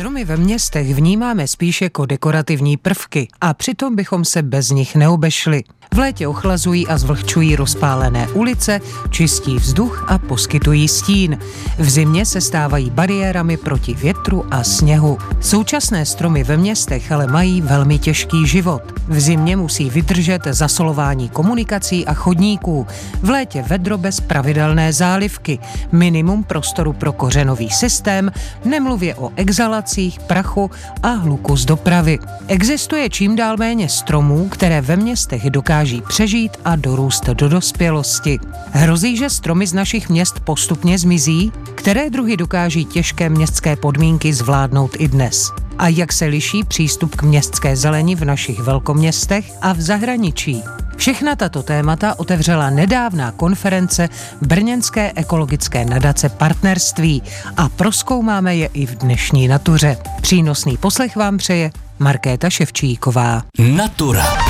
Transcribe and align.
Stromy 0.00 0.24
ve 0.24 0.36
městech 0.36 0.94
vnímáme 0.94 1.48
spíš 1.48 1.82
jako 1.82 2.06
dekorativní 2.06 2.76
prvky 2.76 3.28
a 3.40 3.54
přitom 3.54 3.96
bychom 3.96 4.24
se 4.24 4.42
bez 4.42 4.70
nich 4.70 4.96
neobešli. 4.96 5.64
V 5.94 5.98
létě 5.98 6.28
ochlazují 6.28 6.86
a 6.86 6.98
zvlhčují 6.98 7.56
rozpálené 7.56 8.28
ulice, 8.28 8.80
čistí 9.10 9.56
vzduch 9.56 10.04
a 10.08 10.18
poskytují 10.18 10.88
stín. 10.88 11.38
V 11.78 11.90
zimě 11.90 12.26
se 12.26 12.40
stávají 12.40 12.90
bariérami 12.90 13.56
proti 13.56 13.94
větru 13.94 14.44
a 14.50 14.64
sněhu. 14.64 15.18
Současné 15.40 16.06
stromy 16.06 16.44
ve 16.44 16.56
městech 16.56 17.12
ale 17.12 17.26
mají 17.26 17.60
velmi 17.60 17.98
těžký 17.98 18.46
život. 18.46 18.82
V 19.08 19.20
zimě 19.20 19.56
musí 19.56 19.90
vydržet 19.90 20.42
zasolování 20.50 21.28
komunikací 21.28 22.06
a 22.06 22.14
chodníků. 22.14 22.86
V 23.22 23.30
létě 23.30 23.62
vedro 23.62 23.98
bez 23.98 24.20
pravidelné 24.20 24.92
zálivky, 24.92 25.58
minimum 25.92 26.44
prostoru 26.44 26.92
pro 26.92 27.12
kořenový 27.12 27.70
systém, 27.70 28.32
nemluvě 28.64 29.14
o 29.14 29.30
exhalacích, 29.36 30.20
prachu 30.20 30.70
a 31.02 31.08
hluku 31.08 31.56
z 31.56 31.64
dopravy. 31.64 32.18
Existuje 32.48 33.10
čím 33.10 33.36
dál 33.36 33.56
méně 33.56 33.88
stromů, 33.88 34.48
které 34.48 34.80
ve 34.80 34.96
městech 34.96 35.50
dokáží 35.50 35.79
přežít 36.08 36.56
a 36.64 36.76
dorůst 36.76 37.26
do 37.26 37.48
dospělosti. 37.48 38.38
Hrozí, 38.70 39.16
že 39.16 39.30
stromy 39.30 39.66
z 39.66 39.72
našich 39.72 40.08
měst 40.08 40.40
postupně 40.40 40.98
zmizí? 40.98 41.52
Které 41.74 42.10
druhy 42.10 42.36
dokáží 42.36 42.84
těžké 42.84 43.28
městské 43.28 43.76
podmínky 43.76 44.32
zvládnout 44.32 44.96
i 44.98 45.08
dnes? 45.08 45.52
A 45.78 45.88
jak 45.88 46.12
se 46.12 46.26
liší 46.26 46.64
přístup 46.64 47.16
k 47.16 47.22
městské 47.22 47.76
zeleni 47.76 48.14
v 48.14 48.24
našich 48.24 48.58
velkoměstech 48.58 49.52
a 49.62 49.72
v 49.72 49.80
zahraničí? 49.80 50.62
Všechna 50.96 51.36
tato 51.36 51.62
témata 51.62 52.18
otevřela 52.18 52.70
nedávná 52.70 53.32
konference 53.32 54.08
Brněnské 54.40 55.12
ekologické 55.16 55.84
nadace 55.84 56.28
partnerství 56.28 57.22
a 57.56 57.68
proskoumáme 57.68 58.56
je 58.56 58.66
i 58.66 58.86
v 58.86 58.94
dnešní 58.94 59.48
natuře. 59.48 59.96
Přínosný 60.20 60.76
poslech 60.76 61.16
vám 61.16 61.38
přeje 61.38 61.70
Markéta 61.98 62.50
Ševčíková. 62.50 63.42
Natura. 63.58 64.49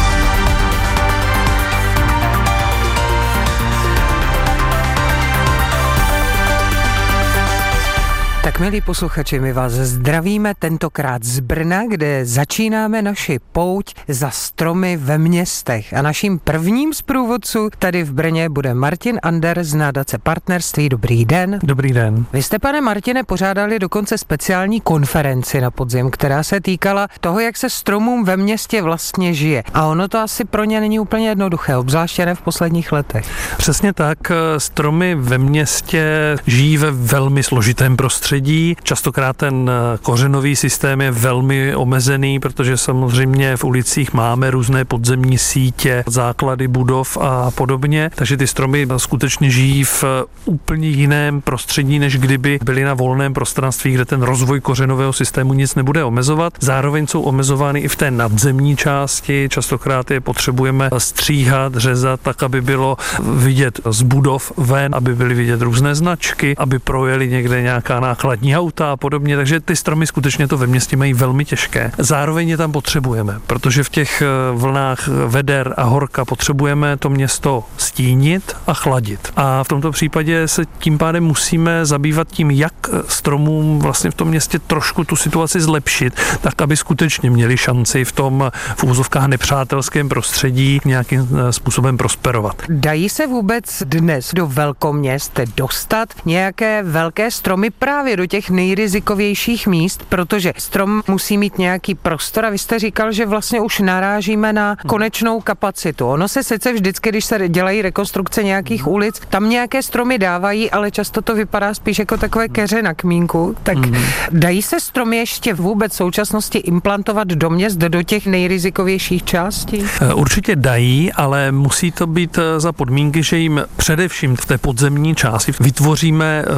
Tak 8.61 8.69
milí 8.69 8.81
posluchači, 8.81 9.41
my 9.41 9.53
vás 9.53 9.73
zdravíme 9.73 10.55
tentokrát 10.59 11.25
z 11.25 11.41
Brna, 11.41 11.87
kde 11.89 12.27
začínáme 12.27 13.03
naši 13.03 13.39
pouť 13.53 13.95
za 14.09 14.31
stromy 14.31 14.97
ve 14.97 15.19
městech. 15.19 15.95
A 15.95 16.03
naším 16.03 16.39
prvním 16.39 16.95
z 16.95 17.03
průvodců 17.03 17.69
tady 17.79 18.03
v 18.05 18.13
Brně 18.13 18.49
bude 18.49 18.75
Martin 18.75 19.19
Ander 19.23 19.65
z 19.65 19.75
nádace 19.75 20.19
partnerství. 20.19 20.89
Dobrý 20.89 21.25
den. 21.25 21.59
Dobrý 21.63 21.93
den. 21.93 22.25
Vy 22.33 22.43
jste, 22.43 22.59
pane 22.59 22.81
Martine, 22.81 23.25
pořádali 23.25 23.79
dokonce 23.79 24.19
speciální 24.19 24.81
konferenci 24.81 25.61
na 25.61 25.71
podzim, 25.71 26.11
která 26.11 26.43
se 26.43 26.61
týkala 26.61 27.09
toho, 27.21 27.41
jak 27.41 27.57
se 27.57 27.71
stromům 27.71 28.25
ve 28.25 28.37
městě 28.37 28.83
vlastně 28.83 29.35
žije. 29.35 29.63
A 29.75 29.87
ono 29.87 30.09
to 30.09 30.19
asi 30.19 30.45
pro 30.45 30.65
ně 30.65 30.81
není 30.81 30.99
úplně 30.99 31.29
jednoduché, 31.29 31.77
obzvláště 31.77 32.27
ne 32.27 32.35
v 32.35 32.41
posledních 32.41 32.93
letech. 32.93 33.27
Přesně 33.57 33.93
tak, 33.93 34.19
stromy 34.59 35.15
ve 35.15 35.39
městě 35.39 36.37
žijí 36.47 36.77
ve 36.77 36.91
velmi 36.91 37.43
složitém 37.43 37.97
prostředí 37.97 38.50
prostředí. 38.51 38.77
Častokrát 38.83 39.37
ten 39.37 39.71
eh, 39.71 39.99
kořenový 40.03 40.57
systém 40.57 41.01
je 41.01 41.11
velmi 41.11 41.75
omezený, 41.75 42.41
protože 42.41 42.77
samozřejmě 42.77 43.57
v 43.57 43.65
ulicích 43.65 44.13
máme 44.13 44.51
různé 44.51 44.85
podzemní 44.85 45.39
sítě, 45.39 46.05
základy 46.07 46.69
budov 46.69 47.17
a 47.21 47.51
podobně, 47.51 48.11
takže 48.15 48.37
ty 48.37 48.47
stromy 48.47 48.87
skutečně 48.97 49.51
žijí 49.51 49.85
v 49.85 50.05
eh, 50.05 50.25
úplně 50.45 50.89
jiném 50.89 51.41
prostředí, 51.41 51.99
než 51.99 52.19
kdyby 52.19 52.59
byly 52.65 52.85
na 52.85 52.95
volném 52.95 53.35
prostranství, 53.35 53.93
kde 53.93 54.05
ten 54.05 54.23
rozvoj 54.23 54.61
kořenového 54.61 55.13
systému 55.13 55.55
nic 55.55 55.75
nebude 55.75 56.05
omezovat. 56.05 56.53
Zároveň 56.61 57.07
jsou 57.07 57.23
omezovány 57.23 57.81
i 57.81 57.89
v 57.89 57.97
té 57.97 58.11
nadzemní 58.11 58.77
části, 58.77 59.49
častokrát 59.51 60.11
je 60.11 60.21
potřebujeme 60.21 60.91
stříhat, 60.99 61.75
řezat, 61.75 62.21
tak, 62.21 62.43
aby 62.43 62.61
bylo 62.61 62.97
vidět 63.23 63.81
z 63.91 64.03
budov 64.03 64.53
ven, 64.57 64.95
aby 64.95 65.15
byly 65.15 65.35
vidět 65.35 65.63
různé 65.63 65.95
značky, 65.95 66.57
aby 66.57 66.79
projeli 66.79 67.29
někde 67.29 67.63
nějaká 67.63 68.01
náklad 68.01 68.40
nákladní 68.41 68.57
auta 68.57 68.93
a 68.93 68.97
podobně, 68.97 69.37
takže 69.37 69.61
ty 69.61 69.77
stromy 69.77 70.07
skutečně 70.07 70.49
to 70.49 70.59
ve 70.59 70.67
městě 70.67 70.97
mají 70.97 71.15
velmi 71.15 71.45
těžké. 71.45 71.93
Zároveň 71.99 72.49
je 72.49 72.57
tam 72.57 72.73
potřebujeme, 72.73 73.41
protože 73.47 73.85
v 73.85 73.89
těch 73.89 74.23
eh, 74.23 74.27
vlnách 74.53 75.09
veder 75.09 75.75
a 75.77 75.85
horka 75.85 76.25
potřebujeme 76.25 76.97
to 76.97 77.11
město 77.11 77.65
stínit 77.77 78.57
a 78.67 78.75
chladit. 78.75 79.33
A 79.37 79.65
v 79.65 79.69
tomto 79.69 79.91
případě 79.91 80.49
se 80.49 80.65
tím 80.79 80.99
pádem 80.99 81.25
musíme 81.25 81.87
zabývat 81.87 82.29
tím, 82.29 82.51
jak 82.51 82.73
stromům 83.09 83.79
vlastně 83.79 84.11
v 84.11 84.15
tom 84.15 84.29
městě 84.29 84.59
trošku 84.59 85.05
tu 85.05 85.17
situaci 85.17 85.61
zlepšit, 85.61 86.15
tak 86.41 86.63
aby 86.63 86.77
skutečně 86.77 87.31
měli 87.31 87.57
šanci 87.57 88.05
v 88.05 88.13
tom 88.13 88.51
v 88.77 88.85
úzovkách 88.85 89.27
nepřátelském 89.27 90.09
prostředí 90.09 90.81
nějakým 90.85 91.21
eh, 91.21 91.53
způsobem 91.53 91.97
prosperovat. 91.97 92.57
Dají 92.69 93.09
se 93.09 93.27
vůbec 93.27 93.83
dnes 93.87 94.31
do 94.35 94.47
velkoměst 94.47 95.41
dostat 95.57 96.09
nějaké 96.25 96.83
velké 96.83 97.31
stromy 97.31 97.71
právě 97.71 98.17
do 98.17 98.30
těch 98.31 98.51
nejrizikovějších 98.51 99.67
míst, 99.67 100.07
protože 100.09 100.53
strom 100.59 101.03
musí 101.09 101.39
mít 101.39 101.59
nějaký 101.59 101.95
prostor 101.95 102.45
a 102.45 102.51
vy 102.51 102.59
jste 102.59 102.79
říkal, 102.79 103.13
že 103.13 103.27
vlastně 103.27 103.61
už 103.61 103.81
narážíme 103.81 104.53
na 104.53 104.77
konečnou 104.87 105.41
kapacitu. 105.41 106.07
Ono 106.07 106.29
se 106.29 106.43
sice 106.43 106.73
vždycky, 106.73 107.09
když 107.09 107.25
se 107.25 107.49
dělají 107.49 107.83
rekonstrukce 107.83 108.43
nějakých 108.43 108.87
ulic, 108.87 109.21
tam 109.29 109.51
nějaké 109.51 109.83
stromy 109.83 110.19
dávají, 110.19 110.71
ale 110.71 110.91
často 110.91 111.23
to 111.23 111.35
vypadá 111.35 111.75
spíš 111.75 111.99
jako 111.99 112.17
takové 112.17 112.49
keře 112.49 112.83
na 112.83 112.95
kmínku. 112.95 113.57
Tak 113.63 113.79
mm. 113.79 113.97
dají 114.31 114.63
se 114.63 114.81
stromy 114.81 115.17
ještě 115.17 115.55
vůbec 115.55 115.93
v 115.93 115.97
současnosti 115.97 116.59
implantovat 116.59 117.29
do 117.29 117.51
měst, 117.51 117.79
do 117.79 118.03
těch 118.03 118.27
nejrizikovějších 118.27 119.25
částí? 119.25 119.85
Eh, 120.01 120.15
určitě 120.15 120.57
dají, 120.57 121.13
ale 121.13 121.53
musí 121.53 121.93
to 121.93 122.07
být 122.07 122.39
eh, 122.39 122.61
za 122.61 122.73
podmínky, 122.73 123.23
že 123.23 123.39
jim 123.39 123.63
především 123.77 124.37
v 124.37 124.47
té 124.47 124.59
podzemní 124.59 125.15
části 125.15 125.53
vytvoříme 125.61 126.45
eh, 126.47 126.51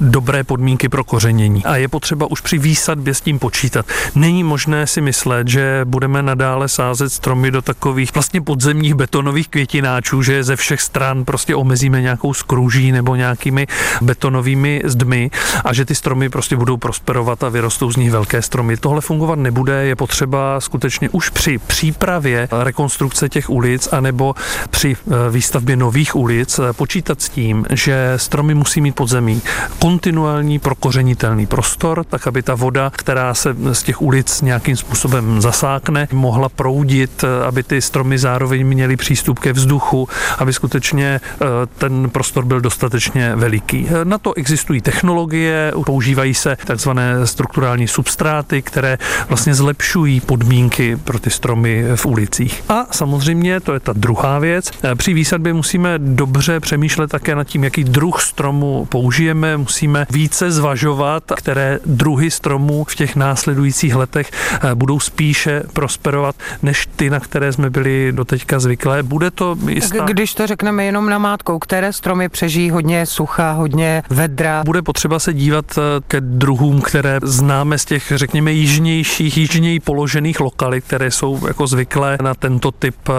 dobré 0.00 0.44
podmínky 0.44 0.88
pro 0.88 1.04
kořenění. 1.12 1.64
A 1.64 1.76
je 1.76 1.88
potřeba 1.88 2.26
už 2.30 2.40
při 2.40 2.58
výsadbě 2.58 3.14
s 3.14 3.20
tím 3.20 3.38
počítat. 3.38 3.86
Není 4.14 4.44
možné 4.44 4.86
si 4.86 5.00
myslet, 5.00 5.48
že 5.48 5.80
budeme 5.84 6.22
nadále 6.22 6.68
sázet 6.68 7.12
stromy 7.12 7.50
do 7.50 7.62
takových 7.62 8.14
vlastně 8.14 8.40
podzemních 8.40 8.94
betonových 8.94 9.48
květináčů, 9.48 10.22
že 10.22 10.44
ze 10.44 10.56
všech 10.56 10.80
stran 10.80 11.24
prostě 11.24 11.54
omezíme 11.54 12.00
nějakou 12.00 12.34
skruží 12.34 12.92
nebo 12.92 13.16
nějakými 13.16 13.66
betonovými 14.00 14.82
zdmi 14.84 15.30
a 15.64 15.72
že 15.72 15.84
ty 15.84 15.94
stromy 15.94 16.28
prostě 16.28 16.56
budou 16.56 16.76
prosperovat 16.76 17.44
a 17.44 17.48
vyrostou 17.48 17.92
z 17.92 17.96
nich 17.96 18.10
velké 18.10 18.42
stromy. 18.42 18.76
Tohle 18.76 19.00
fungovat 19.00 19.38
nebude, 19.38 19.84
je 19.84 19.96
potřeba 19.96 20.60
skutečně 20.60 21.08
už 21.10 21.28
při 21.28 21.58
přípravě 21.58 22.48
rekonstrukce 22.62 23.28
těch 23.28 23.50
ulic 23.50 23.88
anebo 23.92 24.34
při 24.70 24.96
eh, 24.96 25.30
výstavbě 25.30 25.76
nových 25.76 26.16
ulic 26.16 26.58
eh, 26.58 26.72
počítat 26.72 27.22
s 27.22 27.28
tím, 27.28 27.66
že 27.70 28.12
stromy 28.16 28.54
musí 28.54 28.80
mít 28.80 28.94
podzemí 28.94 29.42
kontinuální 29.78 30.58
pro 30.58 30.74
kořenitelný 30.92 31.46
prostor, 31.46 32.04
tak 32.04 32.26
aby 32.26 32.42
ta 32.42 32.54
voda, 32.54 32.92
která 32.96 33.34
se 33.34 33.56
z 33.72 33.82
těch 33.82 34.02
ulic 34.02 34.42
nějakým 34.42 34.76
způsobem 34.76 35.40
zasákne, 35.40 36.08
mohla 36.12 36.48
proudit, 36.48 37.24
aby 37.48 37.62
ty 37.62 37.80
stromy 37.80 38.18
zároveň 38.18 38.66
měly 38.66 38.96
přístup 38.96 39.38
ke 39.38 39.52
vzduchu, 39.52 40.08
aby 40.38 40.52
skutečně 40.52 41.20
eh, 41.24 41.46
ten 41.78 42.10
prostor 42.10 42.44
byl 42.44 42.60
dostatečně 42.60 43.36
veliký. 43.36 43.88
Na 44.04 44.18
to 44.18 44.34
existují 44.34 44.80
technologie, 44.80 45.72
používají 45.86 46.34
se 46.34 46.56
takzvané 46.64 47.26
strukturální 47.26 47.88
substráty, 47.88 48.62
které 48.62 48.98
vlastně 49.28 49.54
zlepšují 49.54 50.20
podmínky 50.20 50.96
pro 50.96 51.18
ty 51.18 51.30
stromy 51.30 51.84
v 51.96 52.06
ulicích. 52.06 52.64
A 52.68 52.86
samozřejmě, 52.90 53.60
to 53.60 53.74
je 53.74 53.80
ta 53.80 53.92
druhá 53.92 54.38
věc, 54.38 54.70
eh, 54.84 54.94
při 54.94 55.14
výsadbě 55.14 55.52
musíme 55.52 55.98
dobře 55.98 56.60
přemýšlet 56.60 57.10
také 57.10 57.34
nad 57.34 57.44
tím, 57.44 57.64
jaký 57.64 57.84
druh 57.84 58.20
stromu 58.20 58.86
použijeme, 58.90 59.56
musíme 59.56 60.06
více 60.10 60.50
zvažovat 60.50 60.81
zvažovat, 60.82 61.24
které 61.36 61.78
druhy 61.86 62.30
stromů 62.30 62.84
v 62.84 62.94
těch 62.94 63.16
následujících 63.16 63.94
letech 63.94 64.30
eh, 64.30 64.74
budou 64.74 65.00
spíše 65.00 65.62
prosperovat, 65.72 66.36
než 66.62 66.88
ty, 66.96 67.10
na 67.10 67.20
které 67.20 67.52
jsme 67.52 67.70
byli 67.70 68.12
doteďka 68.12 68.60
zvyklé. 68.60 69.02
Bude 69.02 69.30
to 69.30 69.56
jistá... 69.68 70.04
Když 70.04 70.34
to 70.34 70.46
řekneme 70.46 70.84
jenom 70.84 71.10
na 71.10 71.18
mátkou, 71.18 71.58
které 71.58 71.92
stromy 71.92 72.28
přežijí 72.28 72.70
hodně 72.70 73.06
sucha, 73.06 73.52
hodně 73.52 74.02
vedra? 74.10 74.62
Bude 74.64 74.82
potřeba 74.82 75.18
se 75.18 75.34
dívat 75.34 75.78
eh, 75.78 75.82
ke 76.08 76.20
druhům, 76.20 76.80
které 76.80 77.18
známe 77.22 77.78
z 77.78 77.84
těch, 77.84 78.12
řekněme, 78.14 78.52
jižnějších, 78.52 79.36
jižněji 79.38 79.80
položených 79.80 80.40
lokalit, 80.40 80.84
které 80.84 81.10
jsou 81.10 81.46
jako 81.46 81.66
zvyklé 81.66 82.18
na 82.22 82.34
tento 82.34 82.70
typ 82.70 82.96
eh, 83.08 83.12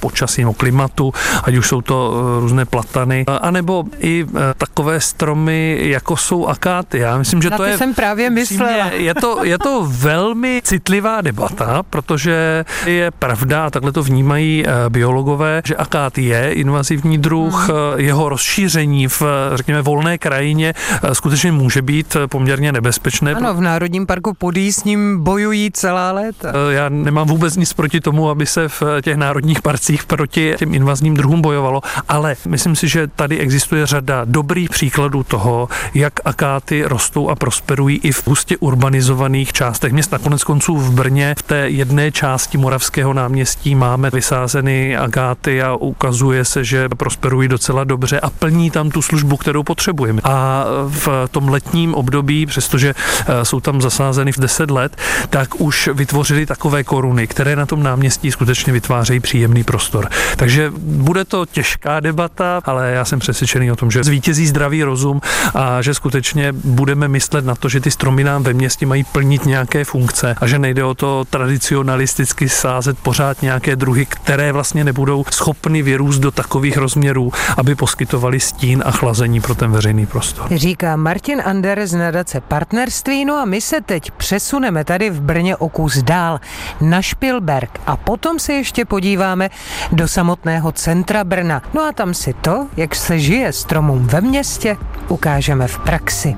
počasí 0.00 0.40
nebo 0.40 0.54
klimatu, 0.54 1.12
ať 1.42 1.54
už 1.54 1.66
jsou 1.66 1.80
to 1.80 2.12
různé 2.40 2.64
platany, 2.64 3.24
anebo 3.40 3.84
i 3.98 4.26
takové 4.58 5.00
stromy, 5.00 5.78
jako 5.80 6.16
jsou 6.16 6.46
akáty. 6.46 6.97
Já 6.98 7.18
myslím, 7.18 7.42
že 7.42 7.50
Na 7.50 7.56
to, 7.56 7.62
to 7.62 7.68
je... 7.68 7.78
jsem 7.78 7.94
právě 7.94 8.30
myslela. 8.30 8.90
Je 8.92 9.14
to, 9.14 9.44
je 9.44 9.58
to 9.58 9.86
velmi 9.88 10.60
citlivá 10.64 11.20
debata, 11.20 11.82
protože 11.90 12.64
je 12.86 13.10
pravda, 13.10 13.66
a 13.66 13.70
takhle 13.70 13.92
to 13.92 14.02
vnímají 14.02 14.64
eh, 14.66 14.70
biologové, 14.88 15.62
že 15.64 15.76
akát 15.76 16.18
je 16.18 16.52
invazivní 16.52 17.18
druh, 17.18 17.68
hmm. 17.68 17.76
jeho 17.96 18.28
rozšíření 18.28 19.08
v, 19.08 19.22
řekněme, 19.54 19.82
volné 19.82 20.18
krajině 20.18 20.74
skutečně 21.12 21.52
může 21.52 21.82
být 21.82 22.16
poměrně 22.26 22.72
nebezpečné. 22.72 23.34
Ano, 23.34 23.54
v 23.54 23.60
Národním 23.60 24.06
parku 24.06 24.34
Podí 24.34 24.72
s 24.72 24.84
ním 24.84 25.22
bojují 25.22 25.70
celá 25.72 26.12
léta. 26.12 26.52
Já 26.70 26.88
nemám 26.88 27.28
vůbec 27.28 27.56
nic 27.56 27.72
proti 27.72 28.00
tomu, 28.00 28.30
aby 28.30 28.46
se 28.46 28.68
v 28.68 28.82
těch 29.02 29.16
národních 29.16 29.62
parcích 29.62 30.04
proti 30.04 30.54
těm 30.58 30.74
invazním 30.74 31.14
druhům 31.14 31.42
bojovalo, 31.42 31.80
ale 32.08 32.36
myslím 32.46 32.76
si, 32.76 32.88
že 32.88 33.06
tady 33.06 33.38
existuje 33.38 33.86
řada 33.86 34.22
dobrých 34.24 34.70
příkladů 34.70 35.22
toho, 35.22 35.68
jak 35.94 36.12
akáty 36.24 36.84
rostou 36.88 37.28
a 37.28 37.34
prosperují 37.34 38.00
i 38.02 38.12
v 38.12 38.26
hustě 38.26 38.56
urbanizovaných 38.56 39.52
částech 39.52 39.92
měst. 39.92 40.12
Nakonec 40.12 40.44
konců 40.44 40.76
v 40.76 40.90
Brně 40.92 41.34
v 41.38 41.42
té 41.42 41.70
jedné 41.70 42.12
části 42.12 42.58
Moravského 42.58 43.12
náměstí 43.12 43.74
máme 43.74 44.10
vysázeny 44.10 44.96
agáty 44.96 45.62
a 45.62 45.74
ukazuje 45.74 46.44
se, 46.44 46.64
že 46.64 46.88
prosperují 46.88 47.48
docela 47.48 47.84
dobře 47.84 48.20
a 48.20 48.30
plní 48.30 48.70
tam 48.70 48.90
tu 48.90 49.02
službu, 49.02 49.36
kterou 49.36 49.62
potřebujeme. 49.62 50.20
A 50.24 50.64
v 50.88 51.28
tom 51.30 51.48
letním 51.48 51.94
období, 51.94 52.46
přestože 52.46 52.94
eh, 52.94 53.44
jsou 53.44 53.60
tam 53.60 53.80
zasázeny 53.80 54.32
v 54.32 54.38
10 54.38 54.70
let, 54.70 54.96
tak 55.30 55.60
už 55.60 55.88
vytvořili 55.92 56.46
takové 56.46 56.84
koruny, 56.84 57.26
které 57.26 57.56
na 57.56 57.66
tom 57.66 57.82
náměstí 57.82 58.30
skutečně 58.30 58.72
vytvářejí 58.72 59.20
příjemný 59.20 59.64
prostor. 59.64 60.08
Takže 60.36 60.72
bude 60.78 61.24
to 61.24 61.46
těžká 61.46 62.00
debata, 62.00 62.60
ale 62.64 62.90
já 62.90 63.04
jsem 63.04 63.18
přesvědčený 63.18 63.72
o 63.72 63.76
tom, 63.76 63.90
že 63.90 64.04
zvítězí 64.04 64.46
zdravý 64.46 64.82
rozum 64.82 65.20
a 65.54 65.82
že 65.82 65.94
skutečně 65.94 66.52
budeme 66.78 67.08
myslet 67.08 67.44
na 67.44 67.54
to, 67.54 67.68
že 67.68 67.80
ty 67.80 67.90
stromy 67.90 68.24
nám 68.24 68.42
ve 68.42 68.52
městě 68.52 68.86
mají 68.86 69.04
plnit 69.04 69.46
nějaké 69.46 69.84
funkce 69.84 70.34
a 70.40 70.46
že 70.46 70.58
nejde 70.58 70.84
o 70.84 70.94
to 70.94 71.24
tradicionalisticky 71.30 72.48
sázet 72.48 72.98
pořád 72.98 73.42
nějaké 73.42 73.76
druhy, 73.76 74.06
které 74.06 74.52
vlastně 74.52 74.84
nebudou 74.84 75.24
schopny 75.30 75.82
vyrůst 75.82 76.20
do 76.20 76.30
takových 76.30 76.76
rozměrů, 76.76 77.32
aby 77.56 77.74
poskytovali 77.74 78.40
stín 78.40 78.82
a 78.86 78.90
chlazení 78.90 79.40
pro 79.40 79.54
ten 79.54 79.72
veřejný 79.72 80.06
prostor. 80.06 80.46
Říká 80.54 80.96
Martin 80.96 81.42
Ander 81.44 81.86
z 81.86 81.94
nadace 81.94 82.40
Partnerství, 82.40 83.24
no 83.24 83.34
a 83.34 83.44
my 83.44 83.60
se 83.60 83.80
teď 83.80 84.10
přesuneme 84.10 84.84
tady 84.84 85.10
v 85.10 85.20
Brně 85.20 85.56
o 85.56 85.68
kus 85.68 86.02
dál 86.02 86.40
na 86.80 87.02
Špilberg 87.02 87.80
a 87.86 87.96
potom 87.96 88.38
se 88.38 88.52
ještě 88.52 88.84
podíváme 88.84 89.50
do 89.92 90.08
samotného 90.08 90.72
centra 90.72 91.24
Brna. 91.24 91.62
No 91.74 91.82
a 91.82 91.92
tam 91.92 92.14
si 92.14 92.32
to, 92.32 92.66
jak 92.76 92.94
se 92.94 93.18
žije 93.18 93.52
stromům 93.52 94.06
ve 94.06 94.20
městě, 94.20 94.76
ukážeme 95.08 95.68
v 95.68 95.78
praxi. 95.78 96.34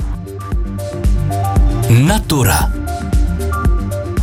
Natura. 1.90 2.79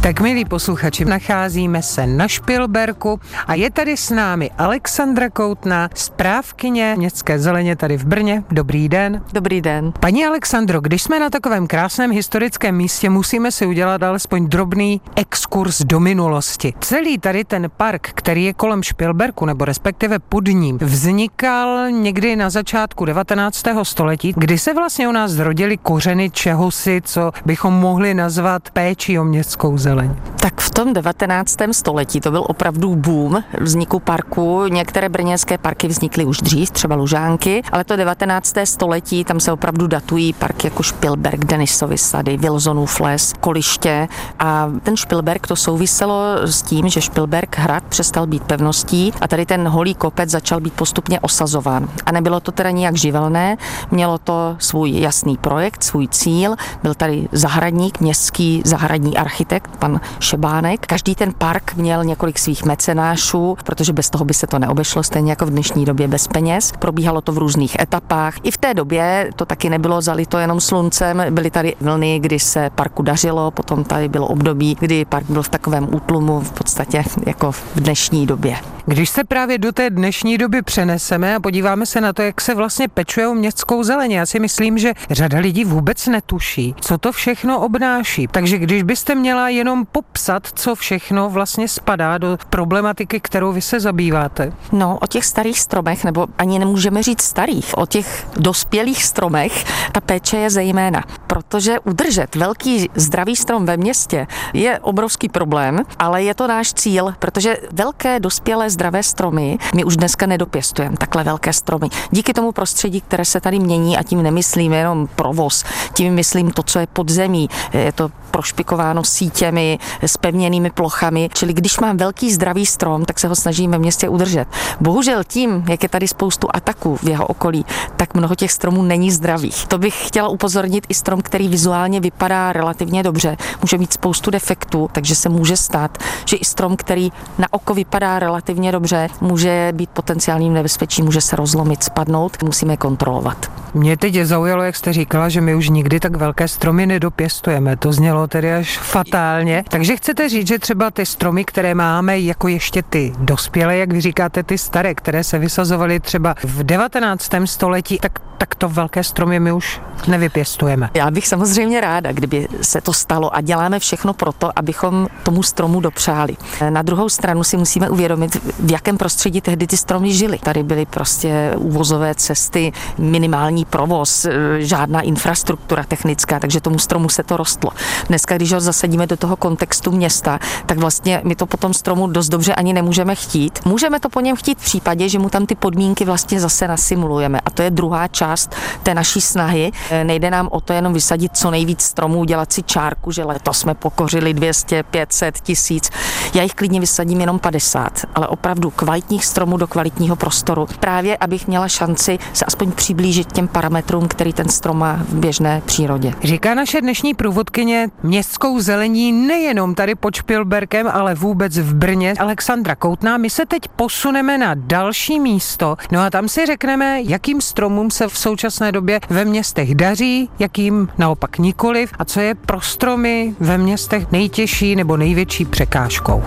Tak 0.08 0.22
milí 0.22 0.46
posluchači, 0.46 1.06
nacházíme 1.06 1.82
se 1.82 2.08
na 2.08 2.28
Špilberku 2.28 3.20
a 3.48 3.54
je 3.54 3.72
tady 3.72 3.98
s 3.98 4.10
námi 4.10 4.52
Alexandra 4.58 5.30
Koutná, 5.30 5.90
správkyně 5.96 6.96
městské 6.98 7.40
zeleně 7.40 7.76
tady 7.76 7.98
v 7.98 8.06
Brně. 8.06 8.44
Dobrý 8.52 8.90
den. 8.90 9.24
Dobrý 9.34 9.62
den. 9.62 9.94
Paní 10.00 10.26
Alexandro, 10.26 10.82
když 10.82 11.04
jsme 11.04 11.20
na 11.20 11.30
takovém 11.30 11.68
krásném 11.68 12.12
historickém 12.12 12.76
místě, 12.76 13.10
musíme 13.10 13.52
si 13.52 13.66
udělat 13.66 14.04
alespoň 14.04 14.48
drobný 14.48 15.02
exkurs 15.16 15.82
do 15.82 16.00
minulosti. 16.00 16.74
Celý 16.80 17.18
tady 17.18 17.44
ten 17.44 17.68
park, 17.78 18.10
který 18.14 18.44
je 18.44 18.54
kolem 18.54 18.84
Špilberku, 18.84 19.46
nebo 19.46 19.66
respektive 19.66 20.20
pod 20.20 20.48
ním, 20.48 20.78
vznikal 20.78 21.92
někdy 21.92 22.36
na 22.36 22.50
začátku 22.50 23.06
19. 23.06 23.64
století, 23.84 24.34
kdy 24.38 24.58
se 24.58 24.74
vlastně 24.74 25.08
u 25.08 25.12
nás 25.12 25.32
zrodily 25.32 25.78
kořeny 25.78 26.30
čehosi, 26.30 27.02
co 27.06 27.32
bychom 27.46 27.74
mohli 27.74 28.14
nazvat 28.14 28.70
péči 28.70 29.20
o 29.20 29.24
městskou 29.24 29.78
zeleň 29.78 29.97
zeleň? 29.98 30.37
Tak 30.40 30.62
v 30.62 30.70
tom 30.70 30.94
19. 30.94 31.58
století 31.72 32.22
to 32.22 32.32
byl 32.32 32.44
opravdu 32.48 32.96
boom 32.96 33.44
vzniku 33.62 34.00
parku. 34.00 34.68
Některé 34.68 35.10
brněnské 35.10 35.58
parky 35.58 35.88
vznikly 35.88 36.26
už 36.26 36.38
dřív, 36.38 36.72
třeba 36.72 36.96
Lužánky, 36.96 37.62
ale 37.72 37.84
to 37.84 37.96
19. 37.96 38.54
století, 38.64 39.24
tam 39.24 39.40
se 39.40 39.52
opravdu 39.52 39.88
datují 39.88 40.34
parky 40.34 40.68
jako 40.68 40.84
Špilberg, 40.84 41.46
Denisovy 41.46 41.98
sady, 41.98 42.38
Wilsonův 42.38 43.00
les, 43.00 43.34
Koliště 43.40 44.08
a 44.40 44.72
ten 44.84 44.98
Špilberg 44.98 45.48
to 45.48 45.56
souviselo 45.56 46.22
s 46.44 46.62
tím, 46.62 46.90
že 46.90 47.02
Špilberg 47.02 47.58
hrad 47.58 47.84
přestal 47.84 48.28
být 48.28 48.44
pevností 48.44 49.14
a 49.22 49.28
tady 49.28 49.46
ten 49.46 49.68
holý 49.68 49.96
kopec 49.96 50.30
začal 50.30 50.60
být 50.60 50.74
postupně 50.74 51.20
osazován. 51.20 51.90
A 52.06 52.12
nebylo 52.12 52.40
to 52.40 52.52
teda 52.52 52.72
nijak 52.72 52.96
živelné, 52.96 53.58
mělo 53.92 54.18
to 54.18 54.56
svůj 54.60 55.00
jasný 55.00 55.38
projekt, 55.38 55.84
svůj 55.84 56.08
cíl, 56.08 56.56
byl 56.84 56.94
tady 56.94 57.30
zahradník, 57.32 58.00
městský 58.00 58.62
zahradní 58.66 59.18
architekt, 59.18 59.78
pan 59.78 60.00
Šebánek. 60.28 60.86
Každý 60.86 61.16
ten 61.16 61.34
park 61.34 61.76
měl 61.76 62.04
několik 62.04 62.40
svých 62.40 62.66
mecenášů, 62.66 63.58
protože 63.64 63.94
bez 63.94 64.10
toho 64.10 64.26
by 64.26 64.34
se 64.34 64.48
to 64.48 64.60
neobešlo, 64.60 65.04
stejně 65.04 65.32
jako 65.32 65.46
v 65.46 65.50
dnešní 65.50 65.86
době 65.86 66.08
bez 66.08 66.28
peněz. 66.28 66.72
Probíhalo 66.80 67.22
to 67.22 67.32
v 67.32 67.38
různých 67.38 67.80
etapách. 67.80 68.34
I 68.44 68.52
v 68.52 68.58
té 68.58 68.74
době 68.74 69.30
to 69.36 69.46
taky 69.46 69.70
nebylo 69.70 70.02
zalito 70.02 70.38
jenom 70.38 70.62
sluncem, 70.62 71.24
byly 71.30 71.52
tady 71.52 71.76
vlny, 71.82 72.20
kdy 72.20 72.40
se 72.40 72.70
parku 72.76 73.04
dařilo, 73.04 73.52
potom 73.52 73.84
tady 73.84 74.10
bylo 74.10 74.28
období, 74.28 74.78
kdy 74.80 75.06
park 75.06 75.26
byl 75.30 75.44
v 75.44 75.50
takovém 75.50 75.96
útlumu 75.96 76.40
v 76.40 76.52
podstatě 76.52 77.04
jako 77.26 77.52
v 77.52 77.64
dnešní 77.76 78.28
době. 78.28 78.77
Když 78.90 79.10
se 79.10 79.24
právě 79.24 79.58
do 79.58 79.72
té 79.72 79.90
dnešní 79.90 80.38
doby 80.38 80.62
přeneseme 80.62 81.36
a 81.36 81.40
podíváme 81.40 81.86
se 81.86 82.02
na 82.02 82.14
to, 82.14 82.22
jak 82.22 82.42
se 82.42 82.56
vlastně 82.56 82.88
pečuje 82.88 83.28
o 83.28 83.34
městskou 83.34 83.84
zeleně, 83.84 84.20
já 84.20 84.26
si 84.26 84.40
myslím, 84.40 84.78
že 84.78 84.94
řada 85.12 85.40
lidí 85.40 85.66
vůbec 85.66 86.08
netuší, 86.08 86.76
co 86.82 86.98
to 86.98 87.12
všechno 87.12 87.60
obnáší. 87.60 88.28
Takže 88.28 88.58
když 88.58 88.84
byste 88.84 89.16
měla 89.16 89.50
jenom 89.50 89.86
popsat, 89.86 90.48
co 90.54 90.76
všechno 90.76 91.30
vlastně 91.30 91.68
spadá 91.68 92.18
do 92.18 92.38
problematiky, 92.50 93.20
kterou 93.20 93.52
vy 93.52 93.62
se 93.62 93.80
zabýváte. 93.80 94.54
No, 94.72 94.98
o 95.02 95.08
těch 95.08 95.26
starých 95.26 95.60
stromech, 95.60 96.04
nebo 96.04 96.28
ani 96.38 96.60
nemůžeme 96.60 97.04
říct 97.04 97.22
starých, 97.22 97.78
o 97.78 97.86
těch 97.86 98.28
dospělých 98.38 99.04
stromech, 99.04 99.66
ta 99.92 100.02
péče 100.02 100.38
je 100.38 100.50
zejména. 100.50 101.04
Protože 101.28 101.80
udržet 101.80 102.36
velký 102.36 102.90
zdravý 102.96 103.36
strom 103.36 103.66
ve 103.66 103.78
městě 103.78 104.28
je 104.54 104.80
obrovský 104.80 105.30
problém, 105.30 105.80
ale 106.00 106.24
je 106.24 106.34
to 106.34 106.48
náš 106.48 106.74
cíl, 106.74 107.16
protože 107.20 107.58
velké 107.72 108.20
dospělé 108.20 108.77
zdravé 108.78 109.04
stromy 109.04 109.58
my 109.76 109.84
už 109.84 109.98
dneska 109.98 110.26
nedopěstujeme, 110.26 110.98
takhle 110.98 111.24
velké 111.24 111.54
stromy. 111.54 111.90
Díky 112.12 112.34
tomu 112.34 112.52
prostředí, 112.52 113.02
které 113.02 113.26
se 113.26 113.42
tady 113.42 113.60
mění, 113.60 113.98
a 113.98 114.04
tím 114.04 114.24
nemyslím 114.24 114.74
jenom 114.74 115.08
provoz, 115.16 115.66
tím 115.94 116.14
myslím 116.14 116.52
to, 116.52 116.64
co 116.64 116.80
je 116.80 116.88
pod 116.88 117.10
zemí, 117.10 117.50
je 117.74 117.92
to 117.92 118.10
prošpikováno 118.38 119.04
sítěmi, 119.04 119.80
s 120.02 120.18
pevněnými 120.18 120.70
plochami, 120.70 121.30
čili 121.34 121.54
když 121.54 121.80
mám 121.80 121.98
velký 121.98 122.34
zdravý 122.34 122.66
strom, 122.66 123.06
tak 123.06 123.20
se 123.20 123.28
ho 123.28 123.36
snažím 123.36 123.72
ve 123.72 123.78
městě 123.78 124.10
udržet. 124.10 124.48
Bohužel 124.80 125.24
tím, 125.24 125.66
jak 125.70 125.84
je 125.84 125.90
tady 125.90 126.08
spoustu 126.08 126.48
ataků 126.54 126.96
v 126.96 127.04
jeho 127.04 127.28
okolí, 127.28 127.66
tak 127.96 128.14
mnoho 128.14 128.36
těch 128.36 128.52
stromů 128.52 128.84
není 128.84 129.12
zdravých. 129.12 129.68
To 129.68 129.78
bych 129.78 130.08
chtěla 130.08 130.28
upozornit 130.28 130.86
i 130.90 130.94
strom, 130.94 131.22
který 131.22 131.48
vizuálně 131.48 132.00
vypadá 132.00 132.54
relativně 132.54 133.04
dobře, 133.04 133.38
může 133.62 133.78
mít 133.78 133.94
spoustu 133.94 134.32
defektů, 134.32 134.90
takže 134.92 135.16
se 135.16 135.30
může 135.30 135.58
stát, 135.58 135.98
že 136.26 136.38
i 136.38 136.46
strom, 136.46 136.76
který 136.76 137.12
na 137.38 137.48
oko 137.52 137.74
vypadá 137.74 138.20
relativně 138.20 138.72
dobře, 138.72 139.10
může 139.22 139.74
být 139.76 139.90
potenciálním 139.90 140.54
nebezpečím, 140.54 141.06
může 141.06 141.22
se 141.22 141.36
rozlomit, 141.36 141.84
spadnout, 141.84 142.44
musíme 142.44 142.78
kontrolovat. 142.78 143.52
Mě 143.74 143.98
teď 143.98 144.16
zaujalo, 144.16 144.64
jak 144.64 144.76
jste 144.76 144.94
říkala, 144.94 145.30
že 145.30 145.42
my 145.42 145.56
už 145.56 145.70
nikdy 145.70 146.00
tak 146.00 146.16
velké 146.16 146.48
stromy 146.48 146.86
nedopěstujeme. 146.86 147.78
To 147.78 147.94
znělo 147.94 148.27
tedy 148.28 148.54
až 148.54 148.78
fatálně. 148.78 149.64
Takže 149.70 149.96
chcete 149.96 150.30
říct, 150.30 150.48
že 150.48 150.60
třeba 150.60 150.92
ty 150.92 151.06
stromy, 151.06 151.46
které 151.46 151.76
máme, 151.76 152.20
jako 152.20 152.48
ještě 152.48 152.84
ty 152.84 153.14
dospělé, 153.20 153.78
jak 153.78 153.94
vy 153.94 154.02
říkáte, 154.02 154.44
ty 154.44 154.58
staré, 154.58 154.96
které 154.96 155.24
se 155.24 155.40
vysazovaly 155.40 156.00
třeba 156.00 156.36
v 156.44 156.64
19. 156.64 157.30
století, 157.46 158.00
tak 158.00 158.20
tak 158.38 158.56
to 158.56 158.70
velké 158.70 159.04
stromy 159.04 159.40
my 159.40 159.52
už 159.52 159.82
nevypěstujeme. 160.08 160.90
Já 160.94 161.12
bych 161.12 161.28
samozřejmě 161.28 161.82
ráda, 161.82 162.12
kdyby 162.12 162.48
se 162.62 162.82
to 162.82 162.94
stalo 162.94 163.36
a 163.36 163.42
děláme 163.42 163.80
všechno 163.80 164.14
pro 164.14 164.32
to, 164.32 164.60
abychom 164.60 165.08
tomu 165.24 165.44
stromu 165.44 165.80
dopřáli. 165.80 166.38
Na 166.70 166.82
druhou 166.82 167.10
stranu 167.10 167.44
si 167.44 167.58
musíme 167.58 167.90
uvědomit, 167.90 168.36
v 168.60 168.72
jakém 168.72 168.98
prostředí 168.98 169.42
tehdy 169.42 169.68
ty 169.68 169.78
stromy 169.78 170.14
žily. 170.14 170.38
Tady 170.38 170.64
byly 170.64 170.86
prostě 170.86 171.54
úvozové 171.58 172.16
cesty, 172.16 172.74
minimální 172.98 173.66
provoz, 173.66 174.26
e, 174.26 174.32
žádná 174.62 175.02
infrastruktura 175.02 175.84
technická, 175.84 176.40
takže 176.40 176.62
tomu 176.62 176.80
stromu 176.80 177.10
se 177.10 177.24
to 177.24 177.38
rostlo. 177.38 177.72
Dneska, 178.18 178.36
když 178.36 178.54
ho 178.54 178.60
zasadíme 178.60 179.08
do 179.08 179.18
toho 179.18 179.36
kontextu 179.36 179.92
města, 179.92 180.40
tak 180.66 180.78
vlastně 180.78 181.22
my 181.24 181.36
to 181.36 181.46
potom 181.46 181.74
stromu 181.74 182.08
dost 182.08 182.30
dobře 182.30 182.56
ani 182.56 182.74
nemůžeme 182.74 183.16
chtít. 183.16 183.60
Můžeme 183.66 184.00
to 184.00 184.10
po 184.10 184.20
něm 184.20 184.36
chtít 184.36 184.60
v 184.60 184.64
případě, 184.64 185.10
že 185.10 185.20
mu 185.20 185.30
tam 185.30 185.46
ty 185.46 185.56
podmínky 185.56 186.06
vlastně 186.06 186.40
zase 186.40 186.68
nasimulujeme. 186.68 187.40
A 187.46 187.50
to 187.50 187.62
je 187.62 187.72
druhá 187.72 188.08
část 188.08 188.56
té 188.84 188.94
naší 188.94 189.22
snahy. 189.22 189.72
Nejde 190.04 190.32
nám 190.32 190.50
o 190.52 190.62
to 190.62 190.74
jenom 190.74 190.94
vysadit 190.94 191.38
co 191.38 191.52
nejvíc 191.52 191.82
stromů, 191.82 192.24
dělat 192.24 192.54
si 192.54 192.64
čárku, 192.64 193.12
že 193.12 193.24
letos 193.24 193.60
jsme 193.60 193.74
pokořili 193.74 194.34
200, 194.34 194.84
500, 194.84 195.40
tisíc. 195.40 195.90
Já 196.34 196.44
jich 196.44 196.54
klidně 196.54 196.80
vysadím 196.80 197.20
jenom 197.20 197.40
50, 197.40 198.06
ale 198.16 198.28
opravdu 198.28 198.70
kvalitních 198.70 199.26
stromů 199.26 199.58
do 199.58 199.68
kvalitního 199.68 200.16
prostoru. 200.16 200.68
Právě, 200.80 201.18
abych 201.18 201.48
měla 201.48 201.68
šanci 201.68 202.20
se 202.34 202.46
aspoň 202.46 202.72
přiblížit 202.72 203.32
těm 203.32 203.48
parametrům, 203.48 204.08
který 204.08 204.34
ten 204.34 204.50
strom 204.50 204.78
má 204.78 205.00
v 205.10 205.14
běžné 205.14 205.62
přírodě. 205.66 206.14
Říká 206.24 206.54
naše 206.54 206.82
dnešní 206.82 207.14
průvodkyně 207.14 207.90
městskou 208.08 208.60
zelení 208.60 209.12
nejenom 209.12 209.76
tady 209.76 209.96
pod 209.96 210.16
Špilberkem, 210.16 210.88
ale 210.94 211.16
vůbec 211.16 211.58
v 211.58 211.76
Brně. 211.76 212.14
Alexandra 212.20 212.76
Koutná, 212.76 213.18
my 213.18 213.30
se 213.30 213.46
teď 213.46 213.68
posuneme 213.76 214.38
na 214.38 214.54
další 214.54 215.20
místo, 215.20 215.76
no 215.92 216.00
a 216.00 216.10
tam 216.10 216.30
si 216.30 216.46
řekneme, 216.46 217.02
jakým 217.02 217.42
stromům 217.42 217.92
se 217.92 218.08
v 218.08 218.18
současné 218.18 218.72
době 218.72 219.00
ve 219.10 219.26
městech 219.26 219.76
daří, 219.76 220.30
jakým 220.40 220.90
naopak 220.98 221.38
nikoliv 221.38 221.92
a 222.00 222.06
co 222.06 222.20
je 222.20 222.36
pro 222.36 222.62
stromy 222.62 223.36
ve 223.40 223.58
městech 223.58 224.12
nejtěžší 224.12 224.76
nebo 224.76 224.98
největší 224.98 225.46
překážkou. 225.46 226.24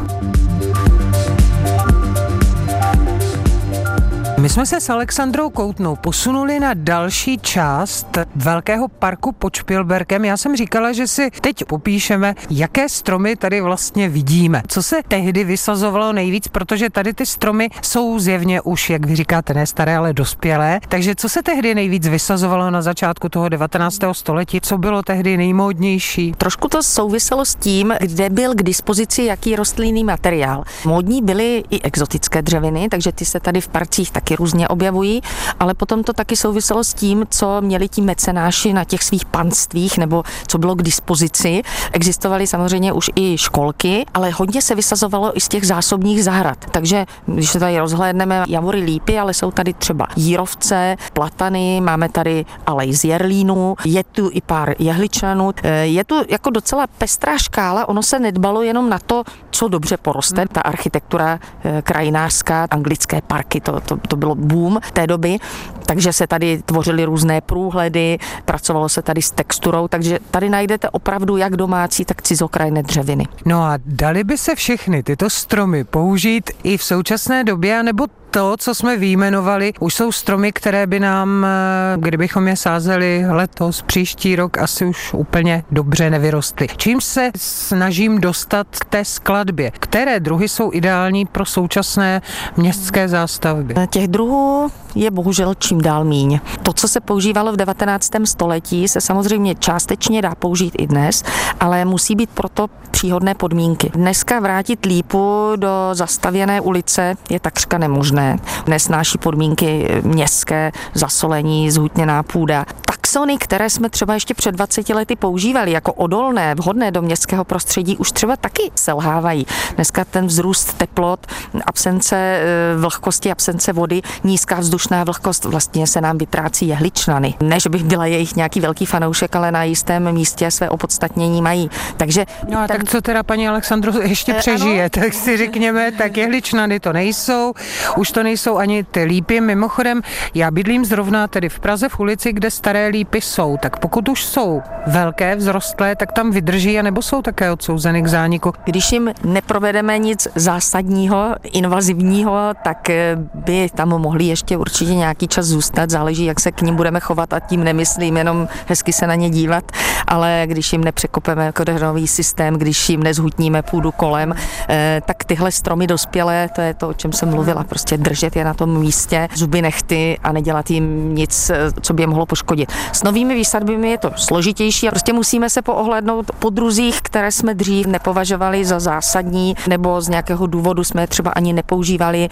My 4.40 4.48
jsme 4.48 4.66
se 4.66 4.80
s 4.80 4.90
Alexandrou 4.90 5.50
Koutnou 5.50 5.96
posunuli 5.96 6.60
na 6.60 6.74
další 6.74 7.38
část 7.38 8.18
velkého 8.34 8.88
parku 8.88 9.32
pod 9.32 9.56
Špilberkem. 9.56 10.24
Já 10.24 10.36
jsem 10.36 10.56
říkala, 10.56 10.92
že 10.92 11.06
si 11.06 11.30
teď 11.40 11.64
popíšeme, 11.64 12.34
jaké 12.50 12.88
stromy 12.88 13.36
tady 13.36 13.60
vlastně 13.60 14.08
vidíme. 14.08 14.62
Co 14.68 14.82
se 14.82 15.00
tehdy 15.08 15.44
vysazovalo 15.44 16.12
nejvíc, 16.12 16.48
protože 16.48 16.90
tady 16.90 17.14
ty 17.14 17.26
stromy 17.26 17.68
jsou 17.82 18.18
zjevně 18.18 18.60
už, 18.60 18.90
jak 18.90 19.06
vy 19.06 19.16
říkáte, 19.16 19.54
ne 19.54 19.66
staré, 19.66 19.96
ale 19.96 20.12
dospělé. 20.12 20.80
Takže 20.88 21.14
co 21.14 21.28
se 21.28 21.42
tehdy 21.42 21.74
nejvíc 21.74 22.08
vysazovalo 22.08 22.70
na 22.70 22.82
začátku 22.82 23.28
toho 23.28 23.48
19. 23.48 23.98
století? 24.12 24.60
Co 24.60 24.78
bylo 24.78 25.02
tehdy 25.02 25.36
nejmódnější? 25.36 26.32
Trošku 26.32 26.68
to 26.68 26.82
souviselo 26.82 27.44
s 27.44 27.54
tím, 27.54 27.94
kde 28.00 28.30
byl 28.30 28.54
k 28.54 28.62
dispozici 28.62 29.22
jaký 29.22 29.56
rostlinný 29.56 30.04
materiál. 30.04 30.64
Módní 30.84 31.22
byly 31.22 31.64
i 31.70 31.82
exotické 31.82 32.42
dřeviny, 32.42 32.88
takže 32.88 33.12
ty 33.12 33.24
se 33.24 33.40
tady 33.40 33.60
v 33.60 33.68
parcích 33.68 34.10
taky 34.10 34.29
taky 34.30 34.42
různě 34.42 34.68
objevují, 34.68 35.20
ale 35.60 35.74
potom 35.74 36.04
to 36.04 36.12
taky 36.12 36.36
souviselo 36.36 36.84
s 36.84 36.94
tím, 36.94 37.24
co 37.30 37.60
měli 37.60 37.88
ti 37.88 38.02
mecenáši 38.02 38.72
na 38.72 38.84
těch 38.84 39.02
svých 39.02 39.24
panstvích 39.24 39.98
nebo 39.98 40.22
co 40.46 40.58
bylo 40.58 40.74
k 40.74 40.82
dispozici. 40.82 41.62
Existovaly 41.92 42.46
samozřejmě 42.46 42.92
už 42.92 43.10
i 43.16 43.38
školky, 43.38 44.06
ale 44.14 44.30
hodně 44.30 44.62
se 44.62 44.74
vysazovalo 44.74 45.36
i 45.36 45.40
z 45.40 45.48
těch 45.48 45.66
zásobních 45.66 46.24
zahrad. 46.24 46.58
Takže 46.70 47.06
když 47.26 47.50
se 47.50 47.58
tady 47.58 47.78
rozhlédneme, 47.78 48.44
javory 48.48 48.80
lípy, 48.80 49.18
ale 49.18 49.34
jsou 49.34 49.50
tady 49.50 49.74
třeba 49.74 50.06
jírovce, 50.16 50.96
platany, 51.12 51.80
máme 51.80 52.08
tady 52.08 52.44
alej 52.66 52.92
z 52.94 53.04
jerlínu, 53.04 53.76
je 53.84 54.04
tu 54.04 54.30
i 54.32 54.40
pár 54.40 54.74
jehličanů. 54.78 55.50
Eh, 55.62 55.86
je 55.86 56.04
tu 56.04 56.14
jako 56.28 56.50
docela 56.50 56.86
pestrá 56.86 57.38
škála, 57.38 57.88
ono 57.88 58.02
se 58.02 58.18
nedbalo 58.18 58.62
jenom 58.62 58.90
na 58.90 58.98
to, 58.98 59.22
co 59.50 59.68
dobře 59.68 59.96
poroste, 59.96 60.46
ta 60.52 60.60
architektura 60.60 61.38
eh, 61.64 61.82
krajinářská, 61.82 62.66
anglické 62.70 63.20
parky, 63.22 63.60
to, 63.60 63.80
to, 63.80 63.96
to 63.96 64.16
bylo 64.20 64.34
boom 64.34 64.80
té 64.92 65.06
doby, 65.06 65.38
takže 65.86 66.12
se 66.12 66.26
tady 66.26 66.62
tvořily 66.62 67.04
různé 67.04 67.40
průhledy, 67.40 68.18
pracovalo 68.44 68.88
se 68.88 69.02
tady 69.02 69.22
s 69.22 69.30
texturou, 69.30 69.88
takže 69.88 70.18
tady 70.30 70.48
najdete 70.48 70.90
opravdu 70.90 71.36
jak 71.36 71.56
domácí, 71.56 72.04
tak 72.04 72.22
cizokrajné 72.22 72.82
dřeviny. 72.82 73.26
No 73.44 73.62
a 73.62 73.78
dali 73.86 74.24
by 74.24 74.38
se 74.38 74.54
všechny 74.54 75.02
tyto 75.02 75.30
stromy 75.30 75.84
použít 75.84 76.50
i 76.62 76.76
v 76.76 76.84
současné 76.84 77.44
době, 77.44 77.82
nebo 77.82 78.06
to, 78.30 78.54
co 78.58 78.74
jsme 78.74 78.96
výjmenovali, 78.96 79.72
už 79.80 79.94
jsou 79.94 80.12
stromy, 80.12 80.52
které 80.52 80.86
by 80.86 81.00
nám, 81.00 81.44
eh, 81.44 81.96
kdybychom 81.96 82.48
je 82.48 82.56
sázeli 82.56 83.24
letos, 83.28 83.82
příští 83.82 84.36
rok, 84.36 84.58
asi 84.58 84.84
už 84.84 85.14
úplně 85.14 85.64
dobře 85.70 86.10
nevyrostly. 86.10 86.66
Čím 86.76 87.00
se 87.00 87.30
snažím 87.36 88.20
dostat 88.20 88.66
k 88.70 88.84
té 88.84 89.04
skladbě? 89.04 89.70
Které 89.70 90.20
druhy 90.20 90.48
jsou 90.48 90.70
ideální 90.72 91.26
pro 91.26 91.44
současné 91.44 92.22
městské 92.56 93.08
zástavby? 93.08 93.74
Těch 93.90 94.08
druhů 94.08 94.70
je 94.94 95.10
bohužel 95.10 95.54
čím 95.54 95.80
dál 95.80 96.04
míň. 96.04 96.40
To, 96.62 96.72
co 96.72 96.88
se 96.88 97.00
používalo 97.00 97.52
v 97.52 97.56
19. 97.56 98.10
století, 98.24 98.88
se 98.88 99.00
samozřejmě 99.00 99.54
částečně 99.54 100.22
dá 100.22 100.34
použít 100.34 100.74
i 100.78 100.86
dnes, 100.86 101.24
ale 101.60 101.84
musí 101.84 102.14
být 102.14 102.30
proto 102.30 102.66
příhodné 102.90 103.34
podmínky. 103.34 103.90
Dneska 103.94 104.40
vrátit 104.40 104.84
lípu 104.84 105.52
do 105.56 105.90
zastavěné 105.92 106.60
ulice 106.60 107.14
je 107.30 107.40
takřka 107.40 107.78
nemožné. 107.78 108.19
Nesnáší 108.66 109.18
podmínky 109.18 109.88
městské, 110.02 110.72
zasolení, 110.94 111.70
zhutněná 111.70 112.22
půda. 112.22 112.66
Taxony, 113.10 113.38
které 113.38 113.70
jsme 113.70 113.90
třeba 113.90 114.14
ještě 114.14 114.34
před 114.34 114.54
20 114.54 114.88
lety 114.88 115.16
používali 115.16 115.72
jako 115.72 115.92
odolné, 115.92 116.54
vhodné 116.54 116.90
do 116.90 117.02
městského 117.02 117.44
prostředí, 117.44 117.96
už 117.96 118.12
třeba 118.12 118.36
taky 118.36 118.70
selhávají. 118.74 119.46
Dneska 119.74 120.04
ten 120.04 120.26
vzrůst 120.26 120.72
teplot, 120.74 121.26
absence 121.66 122.16
eh, 122.16 122.76
vlhkosti, 122.76 123.30
absence 123.30 123.72
vody, 123.72 124.02
nízká 124.24 124.60
vzdušná 124.60 125.04
vlhkost 125.04 125.44
vlastně 125.44 125.86
se 125.86 126.00
nám 126.00 126.18
vytrácí 126.18 126.68
jehličnany. 126.68 127.34
Ne, 127.40 127.60
že 127.60 127.68
bych 127.68 127.84
byla 127.84 128.06
jejich 128.06 128.36
nějaký 128.36 128.60
velký 128.60 128.86
fanoušek, 128.86 129.36
ale 129.36 129.52
na 129.52 129.64
jistém 129.64 130.12
místě 130.12 130.50
své 130.50 130.70
opodstatnění 130.70 131.42
mají. 131.42 131.70
Takže 131.96 132.26
no 132.48 132.58
a 132.58 132.68
ten... 132.68 132.76
tak 132.76 132.90
co 132.90 133.00
teda 133.00 133.22
paní 133.22 133.48
Alexandro 133.48 133.92
ještě 134.02 134.32
eh, 134.32 134.38
přežije, 134.38 134.82
ano. 134.82 134.90
tak 135.04 135.14
si 135.14 135.36
řekněme, 135.36 135.92
tak 135.92 136.16
jehličnany 136.16 136.80
to 136.80 136.92
nejsou, 136.92 137.54
už 137.96 138.10
to 138.10 138.22
nejsou 138.22 138.56
ani 138.56 138.84
ty 138.84 139.04
lípy. 139.04 139.40
Mimochodem, 139.40 140.02
já 140.34 140.50
bydlím 140.50 140.84
zrovna 140.84 141.28
tedy 141.28 141.48
v 141.48 141.60
Praze 141.60 141.88
v 141.88 142.00
ulici, 142.00 142.32
kde 142.32 142.50
staré 142.50 142.86
lípy 142.86 142.99
jsou, 143.14 143.56
tak 143.62 143.78
pokud 143.78 144.08
už 144.08 144.24
jsou 144.24 144.62
velké, 144.86 145.36
vzrostlé, 145.36 145.96
tak 145.96 146.12
tam 146.12 146.30
vydrží 146.30 146.78
a 146.78 146.82
nebo 146.82 147.02
jsou 147.02 147.22
také 147.22 147.52
odsouzeny 147.52 148.02
k 148.02 148.06
zániku. 148.06 148.52
Když 148.64 148.92
jim 148.92 149.10
neprovedeme 149.24 149.98
nic 149.98 150.28
zásadního, 150.34 151.34
invazivního, 151.52 152.50
tak 152.64 152.90
eh, 152.90 153.16
by 153.34 153.68
tam 153.74 153.88
mohli 153.88 154.24
ještě 154.24 154.56
určitě 154.56 154.94
nějaký 154.94 155.28
čas 155.28 155.46
zůstat, 155.46 155.90
záleží, 155.90 156.24
jak 156.24 156.40
se 156.40 156.52
k 156.52 156.62
ním 156.62 156.76
budeme 156.76 157.00
chovat 157.00 157.32
a 157.32 157.40
tím 157.40 157.64
nemyslím 157.64 158.16
jenom 158.16 158.48
hezky 158.66 158.92
se 158.92 159.06
na 159.06 159.14
ně 159.14 159.30
dívat, 159.30 159.64
ale 160.06 160.42
když 160.46 160.72
jim 160.72 160.84
nepřekopeme 160.84 161.52
kodeřový 161.52 162.08
systém, 162.08 162.54
když 162.54 162.88
jim 162.88 163.02
nezhutníme 163.02 163.62
půdu 163.62 163.92
kolem, 163.92 164.34
eh, 164.68 165.02
tak 165.06 165.24
tyhle 165.24 165.52
stromy 165.52 165.86
dospělé, 165.86 166.48
to 166.54 166.60
je 166.60 166.74
to, 166.74 166.88
o 166.88 166.92
čem 166.92 167.12
jsem 167.12 167.30
mluvila, 167.30 167.64
prostě 167.64 167.96
držet 167.96 168.36
je 168.36 168.44
na 168.44 168.54
tom 168.54 168.80
místě, 168.80 169.28
zuby 169.34 169.62
nechty 169.62 170.18
a 170.22 170.32
nedělat 170.32 170.70
jim 170.70 171.14
nic, 171.14 171.50
eh, 171.50 171.56
co 171.80 171.94
by 171.94 172.02
je 172.02 172.06
mohlo 172.06 172.26
poškodit. 172.26 172.72
S 172.92 173.02
novými 173.02 173.34
výsadbami 173.34 173.90
je 173.90 173.98
to 173.98 174.10
složitější 174.16 174.88
a 174.88 174.90
prostě 174.90 175.12
musíme 175.12 175.50
se 175.50 175.62
poohlednout 175.62 176.30
po 176.38 176.50
druzích, 176.50 177.00
které 177.02 177.32
jsme 177.32 177.54
dřív 177.54 177.86
nepovažovali 177.86 178.64
za 178.64 178.80
zásadní 178.80 179.54
nebo 179.68 180.00
z 180.00 180.08
nějakého 180.08 180.46
důvodu 180.46 180.84
jsme 180.84 181.02
je 181.02 181.06
třeba 181.06 181.30
ani 181.30 181.52
nepoužívali, 181.52 182.28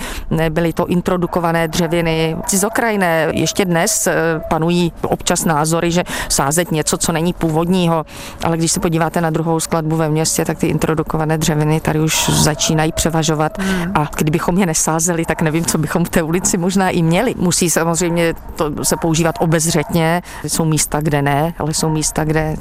byly 0.51 0.73
to 0.73 0.87
introdukované 0.87 1.69
dřeviny. 1.69 2.37
Cizokrajné 2.47 3.29
ještě 3.33 3.65
dnes 3.65 4.07
eh, 4.07 4.15
panují 4.49 4.93
občas 5.03 5.45
názory, 5.45 5.91
že 5.91 6.05
sázet 6.29 6.73
něco, 6.73 6.99
co 6.99 7.13
není 7.13 7.33
původního, 7.33 8.05
ale 8.45 8.57
když 8.57 8.73
se 8.73 8.81
podíváte 8.81 9.21
na 9.21 9.31
druhou 9.31 9.61
skladbu 9.61 9.97
ve 9.97 10.09
městě, 10.09 10.45
tak 10.45 10.59
ty 10.59 10.67
introdukované 10.67 11.39
dřeviny 11.39 11.81
tady 11.81 12.01
už 12.01 12.31
začínají 12.31 12.93
převažovat 12.93 13.59
hmm. 13.59 13.93
a 13.95 14.09
kdybychom 14.17 14.59
je 14.59 14.67
nesázeli, 14.67 15.25
tak 15.25 15.43
nevím, 15.43 15.65
co 15.65 15.79
bychom 15.79 16.05
v 16.05 16.09
té 16.09 16.23
ulici 16.23 16.57
možná 16.59 16.91
i 16.91 17.03
měli. 17.03 17.35
Musí 17.39 17.71
samozřejmě 17.71 18.35
to 18.57 18.85
se 18.85 18.97
používat 18.97 19.35
obezřetně, 19.41 20.23
jsou 20.49 20.65
místa, 20.65 21.01
kde 21.01 21.23
ne, 21.23 21.55
ale 21.59 21.75
jsou 21.75 21.89
místa, 21.89 22.25
kde 22.25 22.57